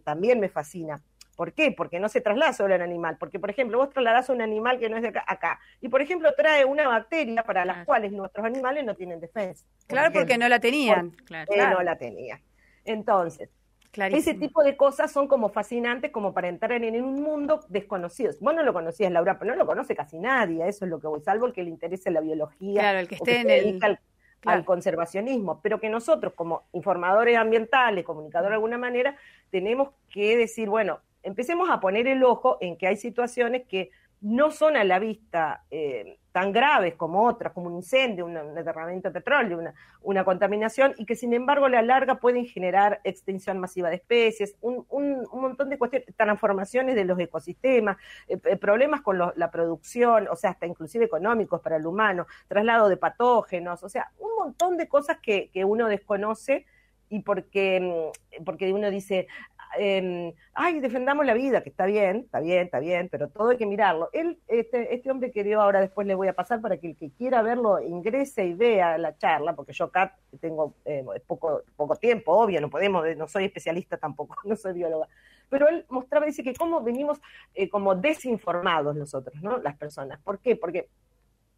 también 0.04 0.40
me 0.40 0.48
fascina. 0.48 1.02
¿Por 1.36 1.54
qué? 1.54 1.72
Porque 1.72 1.98
no 1.98 2.08
se 2.08 2.20
traslada 2.20 2.52
solo 2.52 2.74
al 2.74 2.82
animal. 2.82 3.16
Porque, 3.18 3.38
por 3.38 3.50
ejemplo, 3.50 3.78
vos 3.78 3.90
trasladás 3.90 4.28
a 4.28 4.32
un 4.32 4.42
animal 4.42 4.78
que 4.78 4.90
no 4.90 4.96
es 4.96 5.02
de 5.02 5.08
acá, 5.08 5.58
y, 5.80 5.88
por 5.88 6.02
ejemplo, 6.02 6.30
trae 6.36 6.64
una 6.64 6.86
bacteria 6.86 7.42
para 7.42 7.64
las 7.64 7.86
cuales 7.86 8.12
nuestros 8.12 8.44
animales 8.44 8.84
no 8.84 8.94
tienen 8.94 9.20
defensa. 9.20 9.64
Claro, 9.86 10.12
porque 10.12 10.36
no 10.36 10.48
la 10.48 10.60
tenían. 10.60 11.10
claro. 11.26 11.78
no 11.78 11.82
la 11.82 11.96
tenían. 11.96 12.40
Entonces, 12.84 13.48
ese 13.92 14.34
tipo 14.34 14.62
de 14.62 14.76
cosas 14.76 15.10
son 15.10 15.26
como 15.26 15.48
fascinantes 15.48 16.10
como 16.10 16.32
para 16.32 16.48
entrar 16.48 16.72
en, 16.72 17.02
un 17.02 17.22
mundo 17.22 17.60
desconocido. 17.68 18.32
Vos 18.40 18.54
no 18.54 18.62
lo 18.62 18.72
conocías, 18.72 19.10
Laura, 19.10 19.38
pero 19.38 19.52
no 19.52 19.56
lo 19.56 19.66
conoce 19.66 19.96
casi 19.96 20.18
nadie, 20.18 20.66
eso 20.68 20.84
es 20.84 20.90
lo 20.90 21.00
que 21.00 21.08
voy, 21.08 21.20
salvo 21.20 21.46
el 21.46 21.52
que 21.52 21.64
le 21.64 21.70
interese 21.70 22.10
la 22.10 22.20
biología. 22.20 22.80
Claro, 22.80 22.98
el 23.00 23.08
que 23.08 23.16
esté 23.16 23.40
en 23.40 23.50
el... 23.50 23.98
Al, 24.42 24.64
conservacionismo, 24.64 25.60
pero 25.60 25.78
que 25.80 25.90
nosotros 25.90 26.32
como 26.34 26.62
informadores 26.72 27.36
ambientales, 27.36 28.06
comunicadores 28.06 28.52
de 28.52 28.54
alguna 28.54 28.78
manera, 28.78 29.14
tenemos 29.50 29.90
que 30.08 30.34
decir, 30.34 30.70
bueno, 30.70 31.00
empecemos 31.22 31.68
a 31.68 31.78
poner 31.78 32.06
el 32.06 32.24
ojo 32.24 32.56
en 32.62 32.78
que 32.78 32.86
hay 32.86 32.96
situaciones 32.96 33.66
que 33.68 33.90
no 34.22 34.50
son 34.50 34.78
a 34.78 34.84
la 34.84 34.98
vista 34.98 35.64
eh, 35.70 36.19
tan 36.32 36.52
graves 36.52 36.94
como 36.94 37.24
otras, 37.26 37.52
como 37.52 37.66
un 37.66 37.76
incendio, 37.76 38.26
un, 38.26 38.34
derramamiento 38.54 39.08
de 39.08 39.20
petróleo, 39.20 39.58
una, 39.58 39.74
una, 40.02 40.24
contaminación, 40.24 40.94
y 40.96 41.04
que 41.04 41.16
sin 41.16 41.32
embargo 41.32 41.66
a 41.66 41.68
la 41.68 41.82
larga 41.82 42.16
pueden 42.16 42.46
generar 42.46 43.00
extinción 43.04 43.58
masiva 43.58 43.90
de 43.90 43.96
especies, 43.96 44.56
un, 44.60 44.86
un, 44.90 45.26
montón 45.32 45.70
de 45.70 45.78
cuestiones, 45.78 46.08
transformaciones 46.16 46.94
de 46.94 47.04
los 47.04 47.18
ecosistemas, 47.18 47.96
eh, 48.28 48.38
eh, 48.44 48.56
problemas 48.56 49.00
con 49.00 49.18
la 49.18 49.50
producción, 49.50 50.28
o 50.28 50.36
sea, 50.36 50.50
hasta 50.50 50.66
inclusive 50.66 51.04
económicos 51.04 51.60
para 51.60 51.76
el 51.76 51.86
humano, 51.86 52.26
traslado 52.48 52.88
de 52.88 52.96
patógenos, 52.96 53.82
o 53.82 53.88
sea, 53.88 54.12
un 54.18 54.30
montón 54.36 54.76
de 54.76 54.88
cosas 54.88 55.18
que, 55.18 55.50
que 55.52 55.64
uno 55.64 55.88
desconoce 55.88 56.66
y 57.10 57.20
porque, 57.20 58.12
mm, 58.40 58.44
porque 58.44 58.72
uno 58.72 58.90
dice, 58.90 59.26
eh, 59.78 60.34
ay, 60.54 60.80
defendamos 60.80 61.26
la 61.26 61.34
vida, 61.34 61.62
que 61.62 61.68
está 61.68 61.86
bien, 61.86 62.18
está 62.24 62.40
bien, 62.40 62.64
está 62.64 62.78
bien, 62.78 63.08
pero 63.10 63.28
todo 63.28 63.50
hay 63.50 63.56
que 63.56 63.66
mirarlo. 63.66 64.08
Él, 64.12 64.38
este, 64.48 64.94
este 64.94 65.10
hombre 65.10 65.30
que 65.30 65.44
dio 65.44 65.60
ahora 65.60 65.80
después 65.80 66.06
le 66.06 66.14
voy 66.14 66.28
a 66.28 66.32
pasar 66.32 66.60
para 66.60 66.78
que 66.78 66.88
el 66.88 66.96
que 66.96 67.10
quiera 67.10 67.42
verlo 67.42 67.80
ingrese 67.80 68.46
y 68.46 68.54
vea 68.54 68.96
la 68.96 69.16
charla, 69.16 69.54
porque 69.54 69.72
yo 69.72 69.86
acá 69.86 70.16
tengo 70.40 70.74
eh, 70.84 71.04
poco, 71.26 71.62
poco 71.76 71.96
tiempo, 71.96 72.32
obvio, 72.32 72.60
no 72.60 72.70
podemos, 72.70 73.04
no 73.16 73.28
soy 73.28 73.44
especialista 73.44 73.96
tampoco, 73.96 74.36
no 74.44 74.56
soy 74.56 74.72
bióloga. 74.72 75.08
Pero 75.48 75.68
él 75.68 75.84
mostraba, 75.88 76.26
dice 76.26 76.44
que 76.44 76.54
cómo 76.54 76.80
venimos 76.80 77.20
eh, 77.54 77.68
como 77.68 77.96
desinformados 77.96 78.94
nosotros, 78.94 79.42
¿no? 79.42 79.58
Las 79.58 79.76
personas. 79.76 80.20
¿Por 80.20 80.38
qué? 80.38 80.54
Porque 80.54 80.88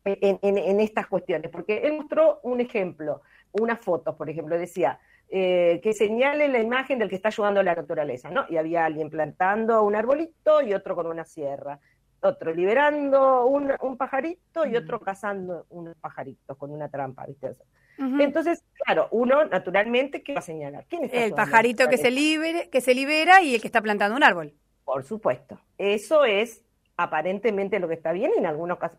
en 0.05 0.81
estas 0.81 1.07
cuestiones, 1.07 1.49
porque 1.49 1.83
él 1.85 1.93
mostró 1.93 2.41
un 2.43 2.61
ejemplo, 2.61 3.21
una 3.53 3.77
foto, 3.77 4.17
por 4.17 4.29
ejemplo, 4.29 4.59
decía, 4.59 4.99
eh, 5.35 5.81
que 5.83 5.95
señale 5.95 6.47
la 6.47 6.59
imagen 6.59 6.99
del 6.99 7.09
que 7.09 7.17
está 7.17 7.29
ayudando 7.29 7.61
a 7.61 7.63
la 7.63 7.75
naturaleza, 7.75 8.29
¿no? 8.29 8.45
Y 8.51 8.59
había 8.59 8.85
alguien 8.85 9.09
plantando 9.09 9.83
un 9.83 9.97
arbolito 9.97 10.61
y 10.61 10.75
otro 10.75 10.95
con 10.95 11.07
una 11.07 11.25
sierra, 11.25 11.81
otro 12.21 12.53
liberando 12.53 13.47
un, 13.47 13.97
pajarito 13.97 14.67
y 14.67 14.77
otro 14.77 15.01
cazando 15.01 15.65
unos 15.71 15.97
pajaritos 15.97 16.55
con 16.59 16.71
una 16.71 16.91
trampa, 16.91 17.25
¿viste? 17.25 17.57
Entonces, 17.97 18.63
claro, 18.85 19.09
uno 19.11 19.47
naturalmente, 19.47 20.23
¿qué 20.23 20.35
va 20.35 20.41
a 20.41 20.43
señalar? 20.43 20.85
¿Quién 20.87 21.05
está 21.05 21.25
el 21.25 21.33
pajarito 21.33 21.89
que 21.89 21.97
se, 21.97 22.11
libere, 22.11 22.69
que 22.69 22.83
se 22.83 22.95
libera 22.95 23.41
y 23.41 23.55
el 23.55 23.63
que 23.63 23.69
está 23.69 23.81
plantando 23.81 24.15
un 24.15 24.25
árbol. 24.25 24.53
Por 24.85 25.03
supuesto. 25.03 25.59
Eso 25.79 26.27
es 26.27 26.63
aparentemente 26.99 27.81
lo 27.81 27.89
que 27.89 27.95
está 27.95 28.13
bien 28.13 28.33
en 28.37 28.45
algunos 28.45 28.77
casos. 28.77 28.99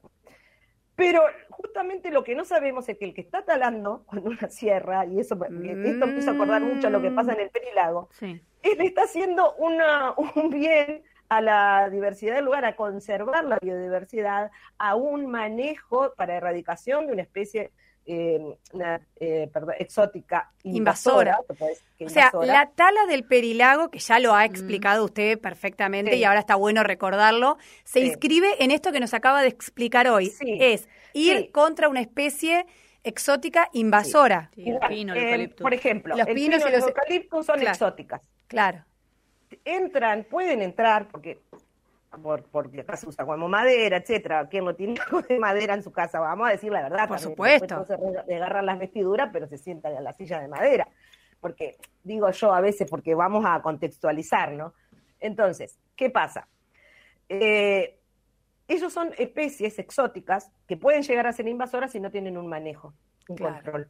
Pero 0.96 1.24
justamente 1.50 2.12
lo 2.12 2.24
que 2.24 2.36
no 2.36 2.46
sabemos 2.46 2.88
es 2.88 2.98
que 2.98 3.06
el 3.06 3.14
que 3.14 3.22
está 3.22 3.44
talando 3.44 4.04
con 4.06 4.28
una 4.28 4.50
sierra, 4.50 5.06
y 5.06 5.20
eso 5.20 5.36
esto 5.36 6.06
empieza 6.06 6.32
a 6.32 6.34
acordar 6.34 6.62
mucho 6.62 6.88
a 6.88 6.90
lo 6.92 7.02
que 7.02 7.12
pasa 7.12 7.34
en 7.34 7.42
el 7.42 7.50
Perilago, 7.50 8.10
él 8.22 8.82
está 8.82 9.04
haciendo 9.04 9.54
una, 9.56 10.14
un 10.36 10.50
bien 10.50 11.04
a 11.30 11.42
la 11.42 11.90
diversidad 11.90 12.36
del 12.36 12.46
lugar, 12.46 12.64
a 12.66 12.76
conservar 12.76 13.44
la 13.46 13.58
biodiversidad, 13.60 14.52
a 14.78 14.96
un 14.96 15.26
manejo 15.26 16.14
para 16.16 16.36
erradicación 16.36 17.08
de 17.08 17.14
una 17.14 17.24
especie 17.24 17.72
eh, 18.06 18.58
eh, 19.20 19.50
exótica 19.80 20.52
invasora. 20.64 21.40
o 21.48 22.10
sea, 22.10 22.32
la 22.44 22.70
tala 22.72 23.06
del 23.06 23.24
perilago, 23.24 23.90
que 23.90 24.00
ya 24.00 24.20
lo 24.20 24.36
ha 24.36 24.46
explicado 24.46 25.06
usted 25.06 25.40
perfectamente 25.40 26.16
y 26.16 26.24
ahora 26.24 26.40
está 26.40 26.56
bueno 26.56 26.84
recordarlo, 26.84 27.58
se 27.84 28.02
inscribe 28.02 28.64
en 28.64 28.72
esto 28.72 28.92
que 28.92 29.00
nos 29.00 29.14
acaba 29.14 29.42
de 29.42 29.48
explicar 29.48 30.08
hoy. 30.08 30.34
Es 30.42 30.88
ir 31.14 31.52
contra 31.52 31.90
una 31.90 32.02
especie 32.02 32.66
exótica 33.04 33.70
invasora. 33.74 34.50
Eh, 34.56 35.50
por 35.60 35.74
ejemplo, 35.74 36.16
los 36.16 36.28
pinos 36.28 36.64
y 36.68 36.72
los 36.72 36.88
eucaliptos 36.88 37.46
son 37.46 37.62
exóticas. 37.62 38.22
Claro. 38.48 38.86
Entran, 39.66 40.26
pueden 40.30 40.62
entrar, 40.62 41.08
porque 41.10 41.42
por, 42.22 42.44
porque 42.44 42.82
acá 42.82 42.96
se 42.98 43.08
usa 43.08 43.26
como 43.26 43.48
madera, 43.48 43.98
etcétera. 43.98 44.48
¿Quién 44.50 44.66
no 44.66 44.76
tiene 44.76 45.00
algo 45.06 45.22
de 45.22 45.40
madera 45.40 45.74
en 45.74 45.84
su 45.84 45.92
casa? 45.92 46.20
Vamos 46.20 46.48
a 46.48 46.52
decir 46.52 46.72
la 46.72 46.84
verdad. 46.84 47.08
Por 47.08 47.20
supuesto. 47.20 47.86
Se 47.86 48.36
agarran 48.36 48.66
las 48.66 48.80
vestiduras, 48.80 49.30
pero 49.32 49.48
se 49.48 49.58
sientan 49.58 49.96
en 49.96 50.04
la 50.04 50.14
silla 50.14 50.40
de 50.40 50.48
madera. 50.48 50.88
Porque, 51.40 51.78
digo 52.04 52.30
yo 52.32 52.54
a 52.54 52.62
veces, 52.62 52.90
porque 52.90 53.16
vamos 53.16 53.46
a 53.46 53.62
contextualizar, 53.62 54.54
¿no? 54.54 54.74
Entonces, 55.20 55.80
¿qué 55.96 56.10
pasa? 56.10 56.48
Eh, 57.28 58.00
ellos 58.68 58.94
son 58.94 59.12
especies 59.18 59.78
exóticas 59.80 60.52
que 60.68 60.78
pueden 60.78 61.04
llegar 61.04 61.28
a 61.28 61.34
ser 61.34 61.48
invasoras 61.48 61.92
si 61.92 62.00
no 62.00 62.12
tienen 62.12 62.38
un 62.38 62.48
manejo, 62.48 62.94
un 63.28 63.38
control 63.38 63.90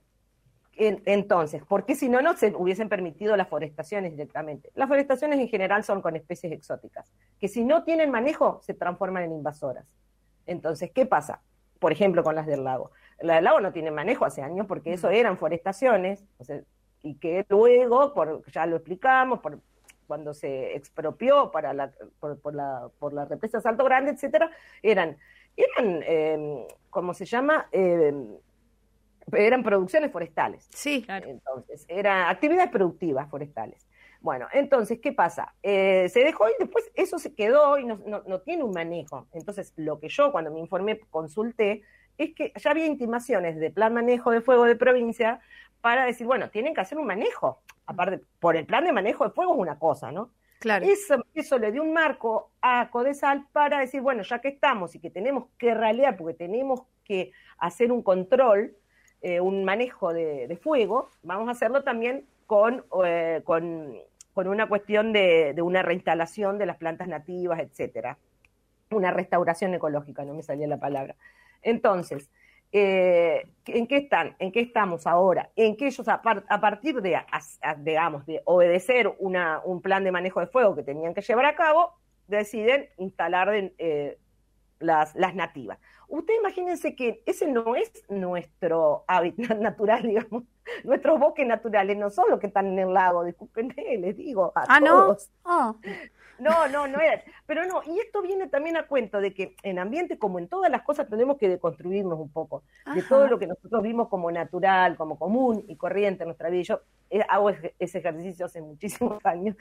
entonces, 0.75 1.63
¿por 1.63 1.85
qué 1.85 1.95
si 1.95 2.09
no, 2.09 2.21
no 2.21 2.35
se 2.35 2.53
hubiesen 2.55 2.89
permitido 2.89 3.37
las 3.37 3.47
forestaciones 3.47 4.11
directamente? 4.11 4.71
Las 4.75 4.87
forestaciones 4.87 5.39
en 5.39 5.47
general 5.47 5.83
son 5.83 6.01
con 6.01 6.15
especies 6.15 6.51
exóticas, 6.51 7.11
que 7.39 7.47
si 7.47 7.63
no 7.63 7.83
tienen 7.83 8.09
manejo 8.09 8.59
se 8.63 8.73
transforman 8.73 9.23
en 9.23 9.33
invasoras. 9.33 9.85
Entonces, 10.45 10.91
¿qué 10.91 11.05
pasa? 11.05 11.41
Por 11.79 11.91
ejemplo, 11.91 12.23
con 12.23 12.35
las 12.35 12.47
del 12.47 12.63
lago. 12.63 12.91
La 13.19 13.35
del 13.35 13.43
lago 13.43 13.61
no 13.61 13.71
tiene 13.71 13.91
manejo 13.91 14.25
hace 14.25 14.41
años 14.41 14.65
porque 14.65 14.93
eso 14.93 15.09
eran 15.09 15.37
forestaciones, 15.37 16.25
y 17.03 17.15
que 17.15 17.45
luego, 17.49 18.13
por, 18.13 18.43
ya 18.51 18.65
lo 18.65 18.77
explicamos, 18.77 19.39
por, 19.41 19.59
cuando 20.07 20.33
se 20.33 20.75
expropió 20.75 21.51
para 21.51 21.73
la, 21.73 21.91
por, 22.19 22.55
la, 22.55 22.89
por 22.99 23.13
la 23.13 23.25
represa 23.25 23.61
Salto 23.61 23.83
Grande, 23.83 24.11
etcétera, 24.11 24.49
eran, 24.81 25.17
eran 25.55 26.01
eh, 26.07 26.67
¿cómo 26.89 27.13
se 27.13 27.25
llama? 27.25 27.67
Eh, 27.71 28.13
eran 29.31 29.63
producciones 29.63 30.11
forestales. 30.11 30.67
Sí, 30.73 31.03
claro. 31.03 31.29
Entonces, 31.29 31.85
eran 31.87 32.29
actividades 32.29 32.69
productivas 32.69 33.29
forestales. 33.29 33.87
Bueno, 34.23 34.47
entonces, 34.53 34.99
¿qué 35.01 35.11
pasa? 35.11 35.53
Eh, 35.61 36.07
se 36.07 36.23
dejó 36.23 36.47
y 36.47 36.53
después 36.57 36.89
eso 36.95 37.19
se 37.19 37.35
quedó 37.35 37.77
y 37.77 37.85
no, 37.85 37.99
no, 38.05 38.39
tiene 38.39 38.63
un 38.63 38.71
manejo. 38.71 39.27
Entonces, 39.33 39.73
lo 39.75 39.99
que 39.99 40.07
yo 40.07 40.31
cuando 40.31 40.49
me 40.49 40.61
informé, 40.61 40.97
consulté, 41.09 41.83
es 42.17 42.33
que 42.33 42.53
ya 42.55 42.71
había 42.71 42.85
intimaciones 42.85 43.59
de 43.59 43.69
plan 43.69 43.93
manejo 43.93 44.31
de 44.31 44.39
fuego 44.39 44.63
de 44.63 44.77
provincia 44.77 45.41
para 45.81 46.05
decir, 46.05 46.25
bueno, 46.25 46.49
tienen 46.49 46.73
que 46.73 46.79
hacer 46.79 46.97
un 46.97 47.05
manejo. 47.05 47.63
Aparte, 47.85 48.21
por 48.39 48.55
el 48.55 48.65
plan 48.65 48.85
de 48.85 48.93
manejo 48.93 49.25
de 49.25 49.31
fuego 49.31 49.55
es 49.55 49.59
una 49.59 49.77
cosa, 49.77 50.09
¿no? 50.09 50.31
Claro. 50.59 50.85
Eso, 50.85 51.25
eso 51.33 51.59
le 51.59 51.73
dio 51.73 51.83
un 51.83 51.91
marco 51.91 52.53
a 52.61 52.89
Codesal 52.91 53.45
para 53.51 53.79
decir, 53.79 53.99
bueno, 53.99 54.23
ya 54.23 54.39
que 54.39 54.47
estamos 54.47 54.95
y 54.95 54.99
que 54.99 55.09
tenemos 55.09 55.49
que 55.57 55.73
ralear, 55.73 56.15
porque 56.15 56.33
tenemos 56.33 56.83
que 57.03 57.33
hacer 57.57 57.91
un 57.91 58.01
control, 58.01 58.73
eh, 59.25 59.39
un 59.39 59.63
manejo 59.63 60.11
de, 60.13 60.59
fuego, 60.61 61.09
vamos 61.23 61.47
a 61.47 61.51
hacerlo 61.51 61.81
también 61.81 62.25
con, 62.45 62.83
eh, 63.05 63.41
con, 63.45 63.97
una 64.35 64.67
cuestión 64.67 65.13
de, 65.13 65.55
una 65.63 65.81
reinstalación 65.81 66.57
de 66.57 66.65
las 66.65 66.75
plantas 66.75 67.07
nativas, 67.07 67.61
etcétera. 67.61 68.17
Una 68.91 69.11
restauración 69.11 69.73
ecológica, 69.73 70.25
no 70.25 70.33
me 70.33 70.43
salía 70.43 70.67
la 70.67 70.77
palabra. 70.77 71.15
Entonces, 71.61 72.29
eh, 72.73 73.47
¿en 73.67 73.87
qué 73.87 73.95
están? 73.95 74.35
¿En 74.39 74.51
qué 74.51 74.59
estamos 74.59 75.07
ahora? 75.07 75.51
En 75.55 75.77
que 75.77 75.87
ellos, 75.87 76.05
a, 76.09 76.21
partir 76.21 77.01
de, 77.01 77.17
digamos, 77.77 78.25
de 78.25 78.41
obedecer 78.43 79.15
una, 79.19 79.61
un 79.63 79.81
plan 79.81 80.03
de 80.03 80.11
manejo 80.11 80.41
de 80.41 80.47
fuego 80.47 80.75
que 80.75 80.83
tenían 80.83 81.13
que 81.13 81.21
llevar 81.21 81.45
a 81.45 81.55
cabo, 81.55 81.93
deciden 82.27 82.89
instalar 82.97 83.71
las, 84.79 85.15
las 85.15 85.35
nativas. 85.35 85.79
Usted 86.07 86.33
imagínense 86.39 86.95
que 86.95 87.23
ese 87.25 87.47
no 87.47 87.75
es 87.75 87.91
nuestro 88.09 89.03
hábitat 89.07 89.57
natural, 89.59 90.03
digamos. 90.03 90.43
Nuestros 90.83 91.19
bosques 91.19 91.45
naturales 91.45 91.97
no 91.97 92.09
son 92.09 92.29
los 92.29 92.39
que 92.39 92.47
están 92.47 92.67
en 92.67 92.79
el 92.79 92.93
lago, 92.93 93.23
disculpen, 93.23 93.73
les 93.99 94.17
digo. 94.17 94.51
A 94.55 94.65
ah, 94.67 94.79
todos. 94.79 95.29
no. 95.45 95.51
Ah. 95.51 95.75
No, 96.39 96.67
no, 96.67 96.87
no 96.87 96.99
es. 96.99 97.21
Pero 97.45 97.65
no, 97.65 97.81
y 97.85 97.99
esto 97.99 98.21
viene 98.21 98.47
también 98.47 98.75
a 98.75 98.87
cuento 98.87 99.21
de 99.21 99.33
que 99.33 99.55
en 99.63 99.79
ambiente, 99.79 100.17
como 100.17 100.39
en 100.39 100.47
todas 100.47 100.69
las 100.71 100.81
cosas, 100.81 101.07
tenemos 101.07 101.37
que 101.37 101.47
deconstruirnos 101.47 102.19
un 102.19 102.29
poco 102.29 102.63
de 102.93 103.01
todo 103.03 103.27
lo 103.27 103.37
que 103.39 103.47
nosotros 103.47 103.81
vimos 103.83 104.09
como 104.09 104.31
natural, 104.31 104.97
como 104.97 105.17
común 105.17 105.63
y 105.67 105.75
corriente 105.75 106.23
en 106.23 106.29
nuestra 106.29 106.49
vida. 106.49 106.63
Yo 106.63 106.81
eh, 107.11 107.21
hago 107.29 107.51
ese 107.79 107.99
ejercicio 107.99 108.45
hace 108.45 108.61
muchísimos 108.61 109.19
años, 109.25 109.55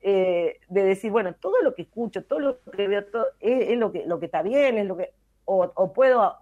eh, 0.00 0.58
de 0.68 0.82
decir, 0.82 1.10
bueno, 1.10 1.34
todo 1.34 1.62
lo 1.62 1.74
que 1.74 1.82
escucho, 1.82 2.24
todo 2.24 2.40
lo 2.40 2.60
que 2.72 2.88
veo, 2.88 3.04
todo, 3.06 3.26
es, 3.40 3.78
lo, 3.78 3.92
que, 3.92 4.04
lo 4.04 4.18
que 4.18 4.26
está 4.26 4.42
bien, 4.42 4.78
es 4.78 4.86
lo 4.86 4.96
que 4.96 5.12
o, 5.44 5.92
puedo, 5.92 6.36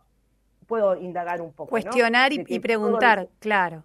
puedo 0.66 0.96
indagar 0.96 1.42
un 1.42 1.52
poco. 1.52 1.68
Cuestionar 1.68 2.32
y, 2.32 2.58
preguntar, 2.58 3.28
claro. 3.38 3.84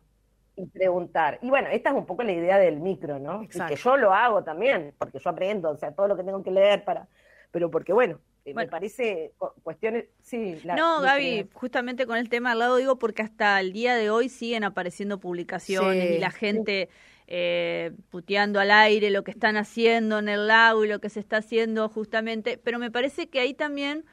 Y 0.60 0.66
preguntar. 0.68 1.40
Y 1.42 1.50
bueno, 1.50 1.70
esta 1.70 1.90
es 1.90 1.96
un 1.96 2.06
poco 2.06 2.24
la 2.24 2.34
idea 2.34 2.58
del 2.58 2.80
micro, 2.80 3.18
¿no? 3.18 3.48
que 3.48 3.76
yo 3.76 3.98
lo 3.98 4.14
hago 4.14 4.44
también, 4.44 4.94
porque 4.98 5.20
yo 5.20 5.30
aprendo, 5.30 5.70
o 5.70 5.78
sea, 5.78 5.94
todo 5.94 6.08
lo 6.08 6.18
que 6.18 6.24
tengo 6.24 6.44
que 6.44 6.52
leer 6.52 6.84
para... 6.84 7.08
Pero 7.52 7.72
porque, 7.72 7.94
bueno, 7.94 8.20
eh, 8.46 8.54
me 8.54 8.68
parece 8.68 9.34
cuestiones, 9.64 10.06
sí. 10.22 10.62
no, 10.64 11.02
Gaby, 11.02 11.50
justamente 11.54 12.06
con 12.06 12.18
el 12.18 12.30
tema 12.30 12.52
al 12.52 12.60
lado 12.60 12.78
digo 12.78 13.00
porque 13.00 13.22
hasta 13.22 13.60
el 13.60 13.74
día 13.74 13.96
de 13.96 14.10
hoy 14.10 14.30
siguen 14.30 14.64
apareciendo 14.64 15.20
publicaciones 15.20 16.12
y 16.12 16.20
la 16.20 16.32
gente 16.32 16.90
eh, 17.28 17.92
puteando 18.10 18.60
al 18.60 18.72
aire 18.72 19.10
lo 19.10 19.24
que 19.24 19.32
están 19.32 19.58
haciendo 19.58 20.20
en 20.20 20.30
el 20.30 20.48
lago 20.48 20.86
y 20.86 20.88
lo 20.88 21.00
que 21.00 21.10
se 21.10 21.20
está 21.20 21.38
haciendo 21.38 21.90
justamente, 21.90 22.58
pero 22.58 22.80
me 22.80 22.92
parece 22.92 23.30
que 23.30 23.40
ahí 23.40 23.54
también 23.54 24.06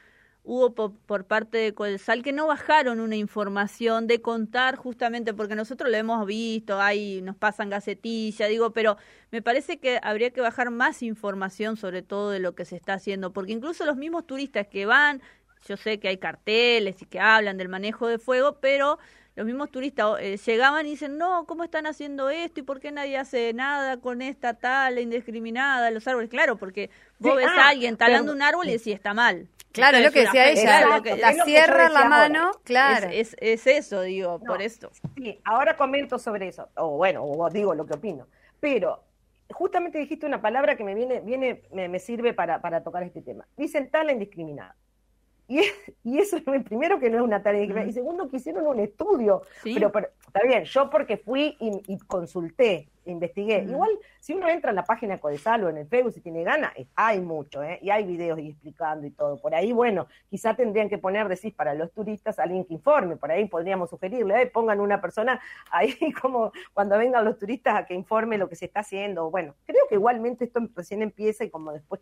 hubo 0.46 0.72
por, 0.72 1.24
parte 1.24 1.58
de 1.58 1.74
Codesal 1.74 2.22
que 2.22 2.32
no 2.32 2.46
bajaron 2.46 3.00
una 3.00 3.16
información 3.16 4.06
de 4.06 4.22
contar 4.22 4.76
justamente 4.76 5.34
porque 5.34 5.56
nosotros 5.56 5.90
lo 5.90 5.96
hemos 5.96 6.24
visto, 6.24 6.80
ahí 6.80 7.20
nos 7.20 7.36
pasan 7.36 7.68
gacetillas, 7.68 8.48
digo, 8.48 8.70
pero 8.70 8.96
me 9.32 9.42
parece 9.42 9.78
que 9.78 9.98
habría 10.02 10.30
que 10.30 10.40
bajar 10.40 10.70
más 10.70 11.02
información 11.02 11.76
sobre 11.76 12.02
todo 12.02 12.30
de 12.30 12.38
lo 12.38 12.54
que 12.54 12.64
se 12.64 12.76
está 12.76 12.94
haciendo, 12.94 13.32
porque 13.32 13.52
incluso 13.52 13.84
los 13.84 13.96
mismos 13.96 14.24
turistas 14.24 14.68
que 14.68 14.86
van, 14.86 15.20
yo 15.66 15.76
sé 15.76 15.98
que 15.98 16.08
hay 16.08 16.18
carteles 16.18 17.02
y 17.02 17.06
que 17.06 17.18
hablan 17.18 17.56
del 17.56 17.68
manejo 17.68 18.06
de 18.06 18.18
fuego, 18.18 18.58
pero 18.60 19.00
los 19.34 19.46
mismos 19.46 19.70
turistas 19.72 20.16
eh, 20.20 20.38
llegaban 20.46 20.86
y 20.86 20.90
dicen, 20.90 21.18
no, 21.18 21.44
¿cómo 21.44 21.64
están 21.64 21.86
haciendo 21.86 22.30
esto? 22.30 22.60
¿Y 22.60 22.62
por 22.62 22.78
qué 22.78 22.92
nadie 22.92 23.18
hace 23.18 23.52
nada 23.52 23.96
con 23.96 24.22
esta 24.22 24.54
tala 24.54 25.00
indiscriminada 25.00 25.90
los 25.90 26.06
árboles? 26.06 26.30
Claro, 26.30 26.56
porque 26.56 26.88
vos 27.18 27.36
ves 27.36 27.46
a 27.46 27.66
ah, 27.66 27.68
alguien 27.70 27.96
talando 27.96 28.32
un 28.32 28.42
árbol 28.42 28.68
y 28.68 28.72
decís, 28.72 28.94
está 28.94 29.12
mal. 29.12 29.48
Claro, 29.76 29.98
es 29.98 30.04
lo 30.04 30.12
que 30.12 30.20
decía 30.22 30.48
ella, 30.48 31.00
la 31.16 31.44
cierra 31.44 31.88
la 31.88 32.04
mano, 32.06 32.50
claro. 32.64 33.08
Es, 33.12 33.36
es, 33.40 33.66
eso, 33.66 34.00
digo, 34.02 34.40
por 34.40 34.62
esto. 34.62 34.90
Sí, 35.16 35.40
ahora 35.44 35.76
comento 35.76 36.18
sobre 36.18 36.48
eso, 36.48 36.68
o 36.76 36.96
bueno, 36.96 37.22
o 37.22 37.50
digo 37.50 37.74
lo 37.74 37.86
que 37.86 37.94
opino, 37.94 38.26
pero 38.58 39.04
justamente 39.50 39.98
dijiste 39.98 40.26
una 40.26 40.40
palabra 40.40 40.76
que 40.76 40.84
me 40.84 40.94
viene, 40.94 41.20
viene 41.20 41.62
me, 41.72 41.88
me 41.88 41.98
sirve 41.98 42.32
para, 42.32 42.60
para 42.60 42.82
tocar 42.82 43.02
este 43.02 43.22
tema. 43.22 43.46
Dicen 43.56 43.90
tala 43.90 44.12
indiscriminada. 44.12 44.74
Y, 45.48 45.60
y 46.02 46.18
eso 46.18 46.36
es 46.36 46.42
primero 46.64 46.98
que 46.98 47.10
no 47.10 47.18
es 47.18 47.22
una 47.22 47.42
tarea, 47.42 47.84
y 47.84 47.92
segundo 47.92 48.28
que 48.28 48.38
hicieron 48.38 48.66
un 48.66 48.80
estudio, 48.80 49.42
pero, 49.62 49.92
está 50.26 50.42
bien, 50.44 50.64
yo 50.64 50.90
porque 50.90 51.16
fui 51.16 51.56
y, 51.60 51.98
consulté, 51.98 52.88
investigué. 53.04 53.62
Igual, 53.62 53.90
si 54.18 54.34
uno 54.34 54.48
entra 54.48 54.70
en 54.70 54.76
la 54.76 54.84
página 54.84 55.14
de 55.14 55.20
Codesal 55.20 55.64
o 55.64 55.68
en 55.68 55.78
el 55.78 55.86
Facebook, 55.86 56.14
si 56.14 56.20
tiene 56.20 56.42
ganas, 56.42 56.72
hay 56.96 57.20
mucho, 57.20 57.62
¿eh? 57.62 57.78
y 57.80 57.90
hay 57.90 58.04
videos 58.04 58.38
y 58.40 58.48
explicando 58.50 59.06
y 59.06 59.10
todo. 59.10 59.40
Por 59.40 59.54
ahí, 59.54 59.72
bueno, 59.72 60.08
quizá 60.28 60.54
tendrían 60.54 60.88
que 60.88 60.98
poner, 60.98 61.28
decís, 61.28 61.54
para 61.54 61.74
los 61.74 61.92
turistas, 61.92 62.38
alguien 62.40 62.64
que 62.64 62.74
informe, 62.74 63.16
por 63.16 63.30
ahí 63.30 63.46
podríamos 63.46 63.90
sugerirle, 63.90 64.46
pongan 64.46 64.80
una 64.80 65.00
persona 65.00 65.40
ahí 65.70 65.94
como 66.20 66.52
cuando 66.74 66.98
vengan 66.98 67.24
los 67.24 67.38
turistas 67.38 67.76
a 67.76 67.86
que 67.86 67.94
informe 67.94 68.36
lo 68.36 68.48
que 68.48 68.56
se 68.56 68.66
está 68.66 68.80
haciendo. 68.80 69.30
Bueno, 69.30 69.54
creo 69.64 69.86
que 69.88 69.94
igualmente 69.94 70.44
esto 70.44 70.60
recién 70.74 71.02
empieza 71.02 71.44
y 71.44 71.50
como 71.50 71.72
después 71.72 72.00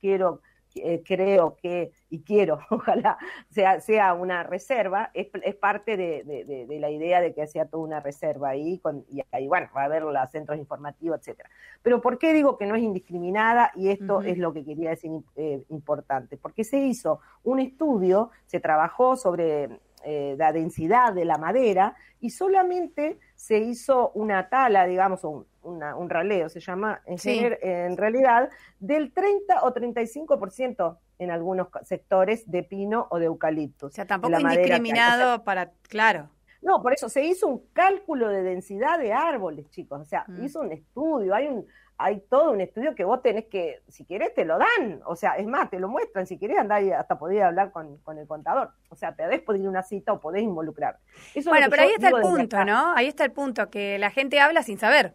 quiero 0.00 0.40
eh, 0.76 1.02
creo 1.04 1.56
que, 1.60 1.92
y 2.10 2.22
quiero, 2.22 2.58
ojalá 2.70 3.18
sea, 3.50 3.80
sea 3.80 4.14
una 4.14 4.42
reserva, 4.42 5.10
es, 5.14 5.28
parte 5.56 5.96
de, 5.96 6.78
la 6.80 6.90
idea 6.90 7.20
de 7.20 7.34
que 7.34 7.46
sea 7.46 7.66
toda 7.66 7.84
una 7.84 8.00
reserva 8.00 8.50
ahí, 8.50 8.78
con, 8.78 9.04
y 9.10 9.22
ahí, 9.32 9.46
bueno, 9.48 9.68
va 9.76 9.82
a 9.82 9.84
haber 9.84 10.02
los 10.02 10.30
centros 10.30 10.58
informativos, 10.58 11.18
etcétera. 11.18 11.50
Pero 11.82 12.00
¿por 12.00 12.18
qué 12.18 12.32
digo 12.32 12.56
que 12.56 12.66
no 12.66 12.74
es 12.74 12.82
indiscriminada? 12.82 13.72
Y 13.74 13.88
esto 13.88 14.22
es 14.22 14.38
lo 14.38 14.52
que 14.52 14.64
quería 14.64 14.90
decir 14.90 15.10
eh, 15.36 15.62
importante, 15.68 16.36
porque 16.36 16.64
se 16.64 16.78
hizo 16.78 17.20
un 17.44 17.60
estudio, 17.60 18.30
se 18.46 18.60
trabajó 18.60 19.16
sobre 19.16 19.80
eh, 20.04 20.34
la 20.38 20.52
densidad 20.52 21.12
de 21.12 21.24
la 21.24 21.38
madera 21.38 21.94
y 22.20 22.30
solamente 22.30 23.18
se 23.34 23.58
hizo 23.58 24.10
una 24.14 24.48
tala, 24.48 24.86
digamos, 24.86 25.24
un, 25.24 25.46
un 25.62 26.10
raleo, 26.10 26.48
se 26.48 26.60
llama 26.60 27.02
en, 27.06 27.18
en 27.62 27.96
realidad, 27.96 28.50
del 28.78 29.12
30 29.12 29.62
o 29.64 29.72
35% 29.72 30.98
en 31.18 31.30
algunos 31.30 31.68
sectores 31.84 32.50
de 32.50 32.62
pino 32.62 33.06
o 33.10 33.18
de 33.18 33.26
eucalipto. 33.26 33.86
O 33.86 33.90
sea, 33.90 34.06
tampoco 34.06 34.38
indiscriminado 34.38 35.44
para, 35.44 35.70
claro. 35.88 36.28
No, 36.62 36.80
por 36.80 36.92
eso 36.92 37.08
se 37.08 37.24
hizo 37.24 37.48
un 37.48 37.66
cálculo 37.72 38.28
de 38.28 38.42
densidad 38.42 38.98
de 38.98 39.12
árboles, 39.12 39.68
chicos. 39.70 40.00
O 40.00 40.04
sea, 40.04 40.24
mm. 40.28 40.44
hizo 40.44 40.60
un 40.60 40.72
estudio, 40.72 41.34
hay 41.34 41.48
un, 41.48 41.66
hay 41.98 42.20
todo 42.28 42.52
un 42.52 42.60
estudio 42.60 42.94
que 42.94 43.04
vos 43.04 43.22
tenés 43.22 43.46
que, 43.46 43.82
si 43.88 44.04
querés, 44.04 44.34
te 44.34 44.44
lo 44.44 44.58
dan. 44.58 45.00
O 45.04 45.14
sea, 45.14 45.36
es 45.36 45.46
más, 45.46 45.70
te 45.70 45.78
lo 45.78 45.88
muestran. 45.88 46.26
Si 46.26 46.38
querés, 46.38 46.58
andar 46.58 46.82
y 46.82 46.92
hasta 46.92 47.18
podés 47.18 47.42
hablar 47.42 47.70
con, 47.70 48.00
el 48.18 48.26
contador. 48.26 48.70
O 48.88 48.96
sea, 48.96 49.14
te 49.14 49.24
podés 49.24 49.40
pedir 49.42 49.68
una 49.68 49.82
cita 49.82 50.12
o 50.12 50.20
podés 50.20 50.42
involucrar. 50.42 50.98
bueno, 51.44 51.66
pero 51.70 51.82
ahí 51.82 51.90
está 51.90 52.08
el 52.08 52.20
punto, 52.20 52.64
¿no? 52.64 52.94
Ahí 52.94 53.06
está 53.06 53.24
el 53.24 53.32
punto, 53.32 53.70
que 53.70 53.98
la 53.98 54.10
gente 54.10 54.40
habla 54.40 54.62
sin 54.62 54.78
saber 54.78 55.14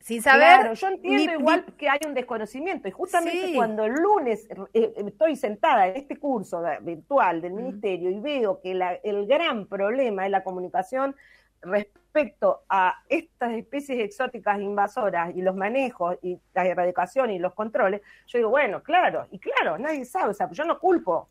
sin 0.00 0.22
saber. 0.22 0.60
Claro, 0.60 0.74
yo 0.74 0.88
entiendo 0.88 1.32
igual 1.32 1.64
que 1.76 1.88
hay 1.88 1.98
un 2.06 2.14
desconocimiento 2.14 2.88
y 2.88 2.92
justamente 2.92 3.52
cuando 3.54 3.84
el 3.84 3.92
lunes 3.92 4.48
eh, 4.72 4.94
estoy 4.96 5.36
sentada 5.36 5.88
en 5.88 5.96
este 5.96 6.16
curso 6.16 6.62
virtual 6.80 7.42
del 7.42 7.52
ministerio 7.52 8.08
y 8.08 8.20
veo 8.20 8.60
que 8.60 8.70
el 8.70 9.26
gran 9.26 9.66
problema 9.66 10.24
es 10.24 10.30
la 10.30 10.44
comunicación 10.44 11.16
respecto 11.62 12.62
a 12.68 12.94
estas 13.08 13.52
especies 13.52 14.00
exóticas 14.00 14.60
invasoras 14.60 15.34
y 15.34 15.42
los 15.42 15.54
manejos 15.54 16.16
y 16.22 16.38
la 16.54 16.66
erradicación 16.66 17.30
y 17.30 17.38
los 17.38 17.54
controles, 17.54 18.02
yo 18.26 18.38
digo, 18.38 18.50
bueno, 18.50 18.82
claro, 18.82 19.26
y 19.30 19.38
claro, 19.38 19.78
nadie 19.78 20.04
sabe, 20.04 20.30
o 20.30 20.34
sea, 20.34 20.50
yo 20.50 20.64
no 20.64 20.78
culpo 20.78 21.28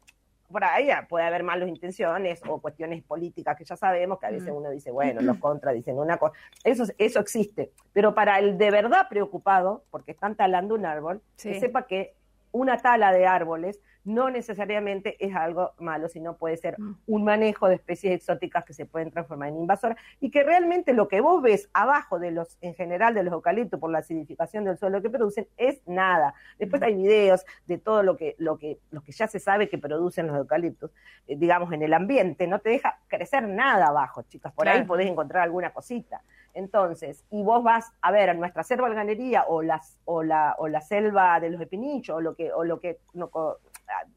por 0.52 0.64
ahí 0.64 0.90
puede 1.10 1.26
haber 1.26 1.44
malas 1.44 1.68
intenciones 1.68 2.42
o 2.48 2.60
cuestiones 2.60 3.04
políticas 3.04 3.58
que 3.58 3.66
ya 3.66 3.76
sabemos 3.76 4.20
que 4.20 4.28
a 4.28 4.32
veces 4.32 4.50
mm. 4.50 4.56
uno 4.56 4.70
dice, 4.70 4.92
bueno, 4.92 5.22
los 5.22 5.38
contras 5.40 5.76
dicen 5.76 5.98
una 5.98 6.18
cosa. 6.18 6.34
Eso, 6.64 6.86
eso 6.98 7.20
existe. 7.20 7.72
Pero 7.94 8.14
para 8.14 8.40
el 8.40 8.58
de 8.58 8.72
verdad 8.72 9.08
preocupado, 9.10 9.84
porque 9.92 10.12
están 10.12 10.36
talando 10.36 10.76
un 10.76 10.86
árbol, 10.86 11.22
que 11.42 11.60
sepa 11.60 11.86
que 11.86 12.14
una 12.52 12.78
tala 12.78 13.12
de 13.12 13.28
árboles 13.28 13.80
no 14.08 14.30
necesariamente 14.30 15.18
es 15.20 15.36
algo 15.36 15.74
malo, 15.80 16.08
sino 16.08 16.38
puede 16.38 16.56
ser 16.56 16.80
mm. 16.80 16.96
un 17.08 17.24
manejo 17.26 17.68
de 17.68 17.76
especies 17.76 18.14
exóticas 18.14 18.64
que 18.64 18.74
se 18.74 18.86
pueden 18.86 19.12
transformar 19.12 19.50
en 19.50 19.58
invasoras 19.58 19.98
y 20.22 20.32
que 20.32 20.44
realmente 20.44 20.94
lo 20.94 21.10
que 21.10 21.20
vos 21.20 21.42
ves 21.42 21.70
abajo 21.74 22.18
de 22.18 22.32
los, 22.32 22.58
en 22.62 22.74
general 22.74 23.14
de 23.14 23.24
los 23.24 23.34
eucaliptos 23.34 23.80
por 23.80 23.92
la 23.92 24.00
acidificación 24.00 24.64
del 24.64 24.78
suelo 24.78 25.02
que 25.02 25.10
producen 25.10 25.48
es 25.58 25.86
nada. 25.86 26.34
Después 26.58 26.82
mm. 26.82 26.86
hay 26.86 26.96
videos 26.96 27.46
de 27.66 27.78
todo 27.78 28.02
lo 28.02 28.16
que, 28.16 28.36
lo 28.38 28.58
que, 28.58 28.80
lo 28.92 29.02
que 29.02 29.12
ya 29.12 29.28
se 29.28 29.40
sabe 29.40 29.68
que 29.68 29.78
producen 29.78 30.28
los 30.28 30.38
eucaliptos, 30.38 30.92
eh, 31.28 31.36
digamos, 31.38 31.74
en 31.74 31.82
el 31.82 31.94
ambiente, 31.94 32.48
no 32.48 32.60
te 32.60 32.70
deja 32.70 33.00
crecer 33.10 33.46
nada 33.46 33.88
abajo, 33.88 34.22
chicas, 34.24 34.54
por 34.54 34.70
ahí 34.70 34.86
podés 34.86 35.08
encontrar 35.08 35.44
alguna 35.44 35.74
cosita. 35.74 36.22
Entonces, 36.54 37.24
y 37.30 37.44
vos 37.44 37.62
vas 37.62 37.92
a 38.02 38.12
ver 38.12 38.32
a 38.32 38.34
nuestra 38.34 38.64
selva 38.64 38.88
alganería 38.88 39.44
o 39.48 39.62
las 39.62 40.00
o 40.06 40.24
la 40.24 40.56
o 40.58 40.68
la 40.68 40.82
selva 40.82 41.40
de 41.40 41.52
los 41.52 41.62
epinichos 41.62 42.16
o 42.16 42.22
lo 42.22 42.36
que 42.36 42.52
o 42.52 42.64
lo 42.64 42.80
que 42.80 42.98
no, 43.14 43.30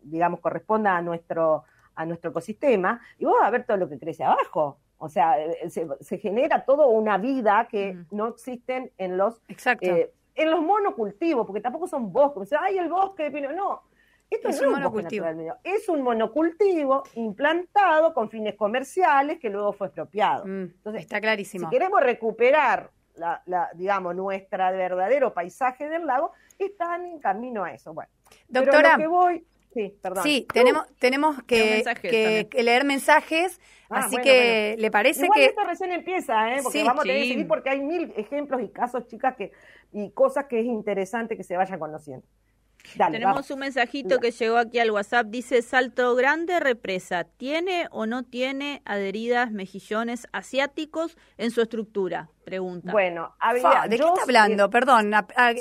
digamos, 0.02 0.40
corresponda 0.40 0.96
a 0.96 1.02
nuestro, 1.02 1.64
a 1.94 2.06
nuestro 2.06 2.30
ecosistema, 2.30 3.00
y 3.18 3.24
vos 3.24 3.36
vas 3.38 3.48
a 3.48 3.50
ver 3.50 3.64
todo 3.64 3.76
lo 3.76 3.88
que 3.88 3.98
crece 3.98 4.24
abajo. 4.24 4.78
O 4.98 5.08
sea, 5.08 5.42
eh, 5.42 5.70
se, 6.00 6.18
genera 6.18 6.64
toda 6.64 6.86
una 6.86 7.16
vida 7.16 7.66
que 7.70 7.96
no 8.10 8.28
existen 8.28 8.92
en 8.98 9.16
los, 9.16 9.40
eh, 9.80 10.12
en 10.34 10.50
los 10.50 10.60
monocultivos, 10.62 11.46
porque 11.46 11.62
tampoco 11.62 11.86
son 11.86 12.12
bosques. 12.12 12.52
Ay, 12.52 12.76
el 12.76 12.90
bosque 12.90 13.30
de 13.30 13.40
No, 13.40 13.82
esto 14.30 14.48
es 14.48 14.60
no 14.60 14.68
un 14.68 14.74
monocultivo. 14.74 15.26
Es 15.64 15.88
un 15.88 16.02
monocultivo 16.02 17.02
implantado 17.14 18.14
con 18.14 18.30
fines 18.30 18.54
comerciales 18.54 19.40
que 19.40 19.50
luego 19.50 19.72
fue 19.72 19.88
expropiado. 19.88 20.46
Mm, 20.46 20.62
Entonces, 20.62 21.02
está 21.02 21.20
clarísimo. 21.20 21.68
Si 21.68 21.70
queremos 21.70 22.00
recuperar, 22.00 22.90
la, 23.16 23.70
digamos, 23.74 24.14
nuestro 24.14 24.58
verdadero 24.58 25.34
paisaje 25.34 25.88
del 25.88 26.06
lago, 26.06 26.32
están 26.58 27.06
en 27.06 27.18
camino 27.18 27.64
a 27.64 27.72
eso. 27.72 27.92
Bueno, 27.92 28.10
Doctora, 28.48 28.96
que 28.96 29.06
voy, 29.06 29.44
Sí, 29.72 29.94
perdón. 30.02 30.24
Sí, 30.24 30.46
tenemos, 30.52 30.86
tenemos 30.98 31.42
que, 31.44 32.48
leer 32.52 32.84
mensajes, 32.84 33.60
ah, 33.88 34.00
así 34.00 34.16
que 34.16 34.74
le 34.78 34.90
parece 34.90 35.24
Igual 35.24 35.38
que... 35.38 35.44
esto 35.46 35.62
recién 35.64 35.92
empieza, 35.92 36.54
¿eh? 36.54 36.60
porque 36.62 36.82
vamos 36.82 37.00
a 37.00 37.02
tener 37.04 37.22
que 37.22 37.28
seguir 37.28 37.48
porque 37.48 37.70
hay 37.70 37.80
mil 37.80 38.12
ejemplos 38.16 38.62
y 38.62 38.68
casos, 38.68 39.06
chicas, 39.06 39.36
que 39.36 39.52
y 39.92 40.10
cosas 40.10 40.46
que 40.46 40.60
es 40.60 40.66
interesante 40.66 41.36
que 41.36 41.44
se 41.44 41.56
vayan 41.56 41.78
conociendo. 41.78 42.26
Tenemos 42.96 43.50
un 43.50 43.58
mensajito 43.60 44.18
que 44.18 44.30
llegó 44.30 44.56
aquí 44.56 44.78
al 44.78 44.90
WhatsApp. 44.90 45.26
Dice, 45.26 45.62
Salto 45.62 46.14
Grande 46.14 46.60
Represa, 46.60 47.24
¿tiene 47.24 47.86
o 47.90 48.06
no 48.06 48.24
tiene 48.24 48.82
adheridas 48.84 49.52
mejillones 49.52 50.26
asiáticos 50.32 51.16
en 51.36 51.50
su 51.50 51.60
estructura? 51.60 52.30
Pregunta. 52.50 52.90
Bueno, 52.90 53.36
¿de 53.54 53.96
qué 53.96 54.02
está 54.02 54.22
hablando? 54.24 54.68
Perdón. 54.70 55.12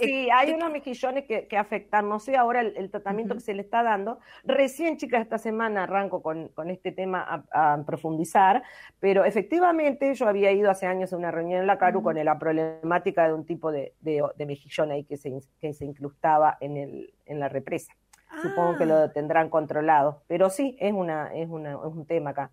sí, 0.02 0.28
hay 0.32 0.54
unos 0.54 0.71
mejillones 0.71 1.25
que, 1.25 1.56
afectan, 1.56 2.10
no 2.10 2.19
sé 2.19 2.36
ahora 2.36 2.62
el, 2.62 2.89
tratamiento 2.89 3.36
que 3.36 3.41
se 3.41 3.54
le 3.54 3.62
está 3.62 3.84
dando. 3.84 4.17
Recién, 4.43 4.97
chicas, 4.97 5.21
esta 5.21 5.38
semana 5.38 5.84
arranco 5.84 6.23
con, 6.23 6.49
este 6.71 6.91
tema 6.91 7.45
a, 7.52 7.78
profundizar, 7.86 8.63
pero 8.99 9.23
efectivamente 9.23 10.15
yo 10.15 10.28
había 10.28 10.52
ido 10.52 10.71
hace 10.71 10.88
años 10.88 11.13
a 11.13 11.17
una 11.17 11.30
reunión 11.30 11.62
en 11.62 11.67
la 11.67 11.78
CARU 11.78 12.02
con 12.02 12.15
la 12.15 12.39
problemática 12.39 13.28
de 13.28 13.34
un 13.36 13.45
tipo 13.45 13.71
de, 13.71 13.93
de, 14.02 14.45
mejillón 14.47 14.89
ahí 14.89 15.04
que 15.04 15.17
se, 15.17 15.32
que 15.62 15.73
se 15.73 15.86
incrustaba 15.86 16.58
en, 16.60 16.75
el, 16.75 17.13
en 17.28 17.39
la 17.39 17.49
represa. 17.49 17.93
Supongo 18.41 18.78
que 18.78 18.88
lo 18.88 18.95
ah. 18.95 19.12
tendrán 19.13 19.49
controlado, 19.49 20.23
pero 20.28 20.49
sí, 20.49 20.75
es, 20.80 20.91
una, 20.91 21.34
es, 21.36 21.49
una, 21.49 21.73
es 21.73 21.78
un 21.93 22.08
tema 22.08 22.32
acá. 22.32 22.52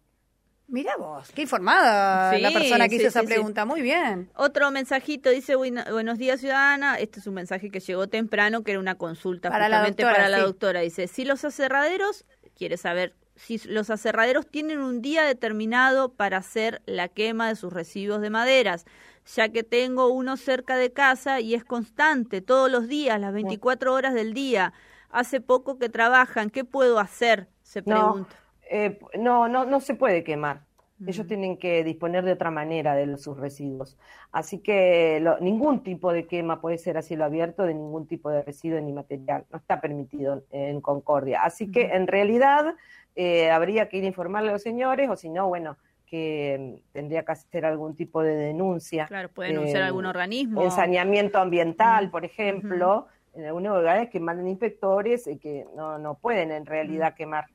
Mira 0.69 0.97
vos, 0.97 1.31
qué 1.33 1.43
informada 1.43 2.37
la 2.39 2.51
persona 2.51 2.89
que 2.89 2.97
hizo 2.97 3.07
esa 3.09 3.23
pregunta. 3.23 3.65
Muy 3.65 3.83
bien. 3.83 4.31
Otro 4.35 4.71
mensajito 4.71 5.31
dice, 5.31 5.55
buenos 5.55 6.19
días 6.19 6.41
ciudadana. 6.41 6.97
Este 6.97 7.21
es 7.21 7.27
un 7.27 7.35
mensaje 7.35 7.71
que 7.71 7.79
llegó 7.79 8.09
temprano, 8.09 8.63
que 8.63 8.73
era 8.73 8.81
una 8.81 8.97
consulta 8.97 9.49
para 9.49 9.67
justamente 9.67 10.03
la 10.03 10.13
para 10.13 10.29
la 10.29 10.41
doctora. 10.41 10.81
Dice, 10.81 11.07
si 11.07 11.25
los 11.25 11.45
aserraderos, 11.45 12.25
quiere 12.57 12.77
saber, 12.77 13.15
si 13.37 13.59
los 13.69 13.91
aserraderos 13.91 14.49
tienen 14.49 14.81
un 14.81 15.03
día 15.03 15.23
determinado 15.25 16.13
para 16.13 16.39
hacer 16.39 16.83
la 16.87 17.09
quema 17.09 17.49
de 17.49 17.55
sus 17.55 17.73
residuos 17.73 18.21
de 18.21 18.31
maderas, 18.31 18.87
ya 19.35 19.49
que 19.49 19.63
tengo 19.63 20.09
uno 20.09 20.37
cerca 20.37 20.77
de 20.77 20.93
casa 20.93 21.41
y 21.41 21.55
es 21.55 21.65
constante, 21.65 22.41
todos 22.41 22.71
los 22.71 22.89
días, 22.89 23.21
las 23.21 23.33
24 23.33 23.95
horas 23.95 24.15
del 24.15 24.35
día. 24.35 24.73
Hace 25.11 25.41
poco 25.41 25.79
que 25.79 25.89
trabajan, 25.89 26.51
¿qué 26.51 26.65
puedo 26.65 26.99
hacer? 26.99 27.49
Se 27.63 27.83
pregunta. 27.83 28.37
Eh, 28.71 28.99
no, 29.19 29.49
no, 29.49 29.65
no 29.65 29.81
se 29.81 29.95
puede 29.95 30.25
quemar. 30.25 30.63
Ellos 31.07 31.27
tienen 31.27 31.59
que 31.59 31.85
disponer 31.85 32.25
de 32.25 32.33
otra 32.33 32.51
manera 32.51 32.95
de 32.95 33.19
sus 33.19 33.37
residuos. 33.37 33.99
Así 34.33 34.61
que 34.61 35.23
ningún 35.41 35.83
tipo 35.83 36.11
de 36.11 36.27
quema 36.27 36.63
puede 36.63 36.79
ser 36.79 36.97
a 36.97 37.03
cielo 37.03 37.25
abierto 37.25 37.65
de 37.65 37.75
ningún 37.75 38.07
tipo 38.07 38.31
de 38.31 38.43
residuo 38.43 38.81
ni 38.81 38.95
material. 38.95 39.45
No 39.51 39.59
está 39.59 39.79
permitido 39.79 40.45
en 40.51 40.81
Concordia. 40.81 41.43
Así 41.43 41.71
que 41.71 41.89
en 41.89 42.07
realidad 42.07 42.75
eh, 43.15 43.51
habría 43.51 43.91
que 43.91 43.99
ir 43.99 44.05
a 44.05 44.07
informarle 44.07 44.49
a 44.49 44.53
los 44.53 44.63
señores 44.63 45.11
o 45.11 45.17
si 45.17 45.29
no, 45.29 45.49
bueno, 45.49 45.77
que 46.07 46.57
mm, 46.59 46.93
tendría 46.93 47.25
que 47.25 47.33
hacer 47.33 47.67
algún 47.67 47.95
tipo 47.95 48.23
de 48.23 48.35
denuncia. 48.35 49.07
Claro, 49.07 49.29
puede 49.29 49.51
denunciar 49.51 49.83
eh, 49.83 49.87
algún 49.87 50.07
organismo. 50.07 50.63
En 50.63 50.71
saneamiento 50.71 51.39
ambiental, 51.39 52.11
por 52.11 52.25
ejemplo, 52.25 53.09
en 53.35 53.45
algunos 53.45 53.77
lugares 53.77 54.09
que 54.09 54.19
manden 54.19 54.49
inspectores 54.49 55.27
y 55.27 55.37
que 55.37 55.67
no, 55.77 55.99
no 55.99 56.15
pueden 56.15 56.53
en 56.53 56.65
realidad 56.65 57.15
quemar 57.15 57.47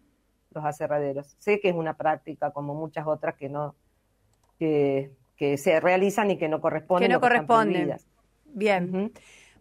los 0.51 0.65
aserraderos. 0.65 1.35
Sé 1.39 1.59
que 1.59 1.69
es 1.69 1.75
una 1.75 1.95
práctica 1.95 2.51
como 2.51 2.73
muchas 2.73 3.07
otras 3.07 3.35
que 3.35 3.49
no 3.49 3.75
que, 4.59 5.57
se 5.57 5.79
realizan 5.79 6.29
y 6.29 6.37
que 6.37 6.47
no 6.47 6.61
corresponden. 6.61 7.09
Que 7.09 7.13
no 7.13 7.19
corresponden. 7.19 7.97
Bien. 8.45 9.11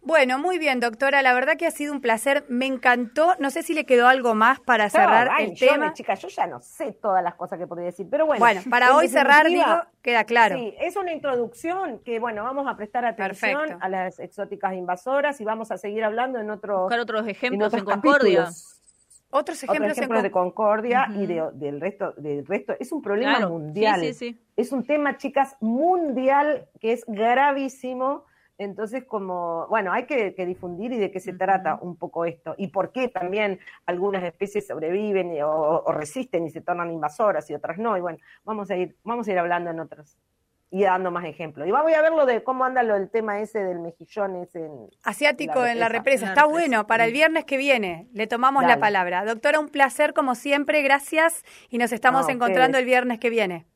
Bueno, 0.02 0.38
muy 0.38 0.58
bien, 0.58 0.80
doctora. 0.80 1.20
La 1.22 1.34
verdad 1.34 1.56
que 1.56 1.66
ha 1.66 1.70
sido 1.70 1.92
un 1.92 2.00
placer. 2.00 2.44
Me 2.48 2.66
encantó. 2.66 3.34
No 3.38 3.50
sé 3.50 3.62
si 3.62 3.74
le 3.74 3.84
quedó 3.84 4.06
algo 4.08 4.34
más 4.34 4.60
para 4.60 4.88
cerrar 4.88 5.30
el 5.40 5.58
tema. 5.58 5.92
Chicas, 5.92 6.20
yo 6.20 6.28
ya 6.28 6.46
no 6.46 6.60
sé 6.60 6.92
todas 6.92 7.22
las 7.22 7.34
cosas 7.34 7.58
que 7.58 7.66
podría 7.66 7.86
decir, 7.86 8.06
pero 8.10 8.26
bueno. 8.26 8.40
Bueno, 8.40 8.62
para 8.70 8.96
hoy 8.96 9.08
cerrar, 9.08 9.46
digo, 9.46 9.64
queda 10.02 10.24
claro. 10.24 10.56
Sí, 10.56 10.74
es 10.80 10.96
una 10.96 11.12
introducción 11.12 12.00
que, 12.00 12.18
bueno, 12.18 12.44
vamos 12.44 12.66
a 12.66 12.76
prestar 12.76 13.04
atención 13.04 13.78
a 13.80 13.88
las 13.88 14.18
exóticas 14.18 14.74
invasoras 14.74 15.40
y 15.40 15.44
vamos 15.44 15.70
a 15.70 15.76
seguir 15.76 16.04
hablando 16.04 16.38
en 16.38 16.50
otros. 16.50 16.82
Buscar 16.82 17.00
otros 17.00 17.26
ejemplos 17.26 17.72
en, 17.74 17.84
Concordia. 17.84 18.48
Otros 19.30 19.62
ejemplos, 19.62 20.22
de 20.22 20.30
Concordia 20.30 21.08
y 21.14 21.26
del 21.26 21.80
resto 21.80 22.12
del 22.16 22.44
resto. 22.44 22.74
Es 22.80 22.90
un 22.90 23.00
problema 23.00 23.48
mundial. 23.48 24.00
Sí, 24.00 24.14
sí, 24.14 24.40
es 24.56 24.72
un 24.72 24.84
tema, 24.84 25.16
chicas, 25.16 25.56
mundial 25.60 26.68
que 26.80 26.92
es 26.92 27.04
gravísimo. 27.06 28.24
Entonces, 28.58 29.04
como, 29.04 29.66
bueno, 29.68 29.90
hay 29.92 30.04
que, 30.04 30.34
difundir 30.44 30.92
y 30.92 30.98
de 30.98 31.10
qué 31.10 31.20
se 31.20 31.32
trata 31.32 31.78
un 31.80 31.96
poco 31.96 32.24
esto. 32.26 32.54
Y 32.58 32.68
por 32.68 32.92
qué 32.92 33.08
también 33.08 33.58
algunas 33.86 34.22
especies 34.22 34.66
sobreviven 34.66 35.32
o, 35.42 35.90
resisten 35.92 36.44
y 36.44 36.50
se 36.50 36.60
tornan 36.60 36.90
invasoras 36.90 37.48
y 37.48 37.54
otras 37.54 37.78
no. 37.78 37.96
Y 37.96 38.00
bueno, 38.00 38.18
vamos 38.44 38.70
a 38.70 38.76
ir, 38.76 38.96
vamos 39.04 39.28
a 39.28 39.32
ir 39.32 39.38
hablando 39.38 39.70
en 39.70 39.80
otros 39.80 40.18
y 40.70 40.84
dando 40.84 41.10
más 41.10 41.24
ejemplos. 41.24 41.66
Y 41.66 41.70
vamos 41.70 41.92
a 41.92 42.02
ver 42.02 42.12
lo 42.12 42.26
de 42.26 42.42
cómo 42.44 42.64
anda 42.64 42.82
lo 42.82 42.94
del 42.94 43.10
tema 43.10 43.40
ese 43.40 43.58
del 43.64 43.80
mejillón 43.80 44.36
ese 44.36 44.68
asiático 45.02 45.66
en 45.66 45.80
la 45.80 45.88
represa. 45.88 46.28
Está 46.28 46.46
bueno 46.46 46.86
para 46.86 47.04
el 47.04 47.12
viernes 47.12 47.44
que 47.44 47.56
viene. 47.56 48.06
Le 48.12 48.26
tomamos 48.26 48.64
la 48.64 48.78
palabra. 48.78 49.24
Doctora, 49.24 49.58
un 49.58 49.68
placer 49.68 50.14
como 50.14 50.34
siempre. 50.34 50.82
Gracias 50.82 51.44
y 51.68 51.78
nos 51.78 51.92
estamos 51.92 52.28
encontrando 52.28 52.78
el 52.78 52.84
viernes 52.84 53.18
que 53.18 53.30
viene. 53.30 53.66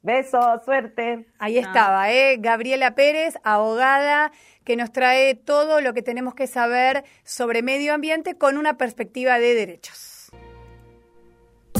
Besos, 0.00 0.64
suerte. 0.64 1.26
Ahí 1.38 1.58
estaba, 1.58 2.10
¿eh? 2.10 2.36
Gabriela 2.38 2.94
Pérez, 2.94 3.34
abogada, 3.42 4.30
que 4.64 4.76
nos 4.76 4.92
trae 4.92 5.34
todo 5.34 5.80
lo 5.80 5.92
que 5.92 6.02
tenemos 6.02 6.34
que 6.34 6.46
saber 6.46 7.04
sobre 7.24 7.62
medio 7.62 7.92
ambiente 7.92 8.38
con 8.38 8.56
una 8.56 8.78
perspectiva 8.78 9.38
de 9.38 9.54
derechos. 9.54 10.30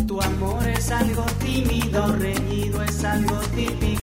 Tu 0.06 0.20
amor 0.20 0.66
es 0.68 0.90
algo 0.90 1.24
tímido, 1.38 2.12
reñido, 2.16 2.82
es 2.82 3.04
algo 3.04 3.38
típico. 3.54 3.88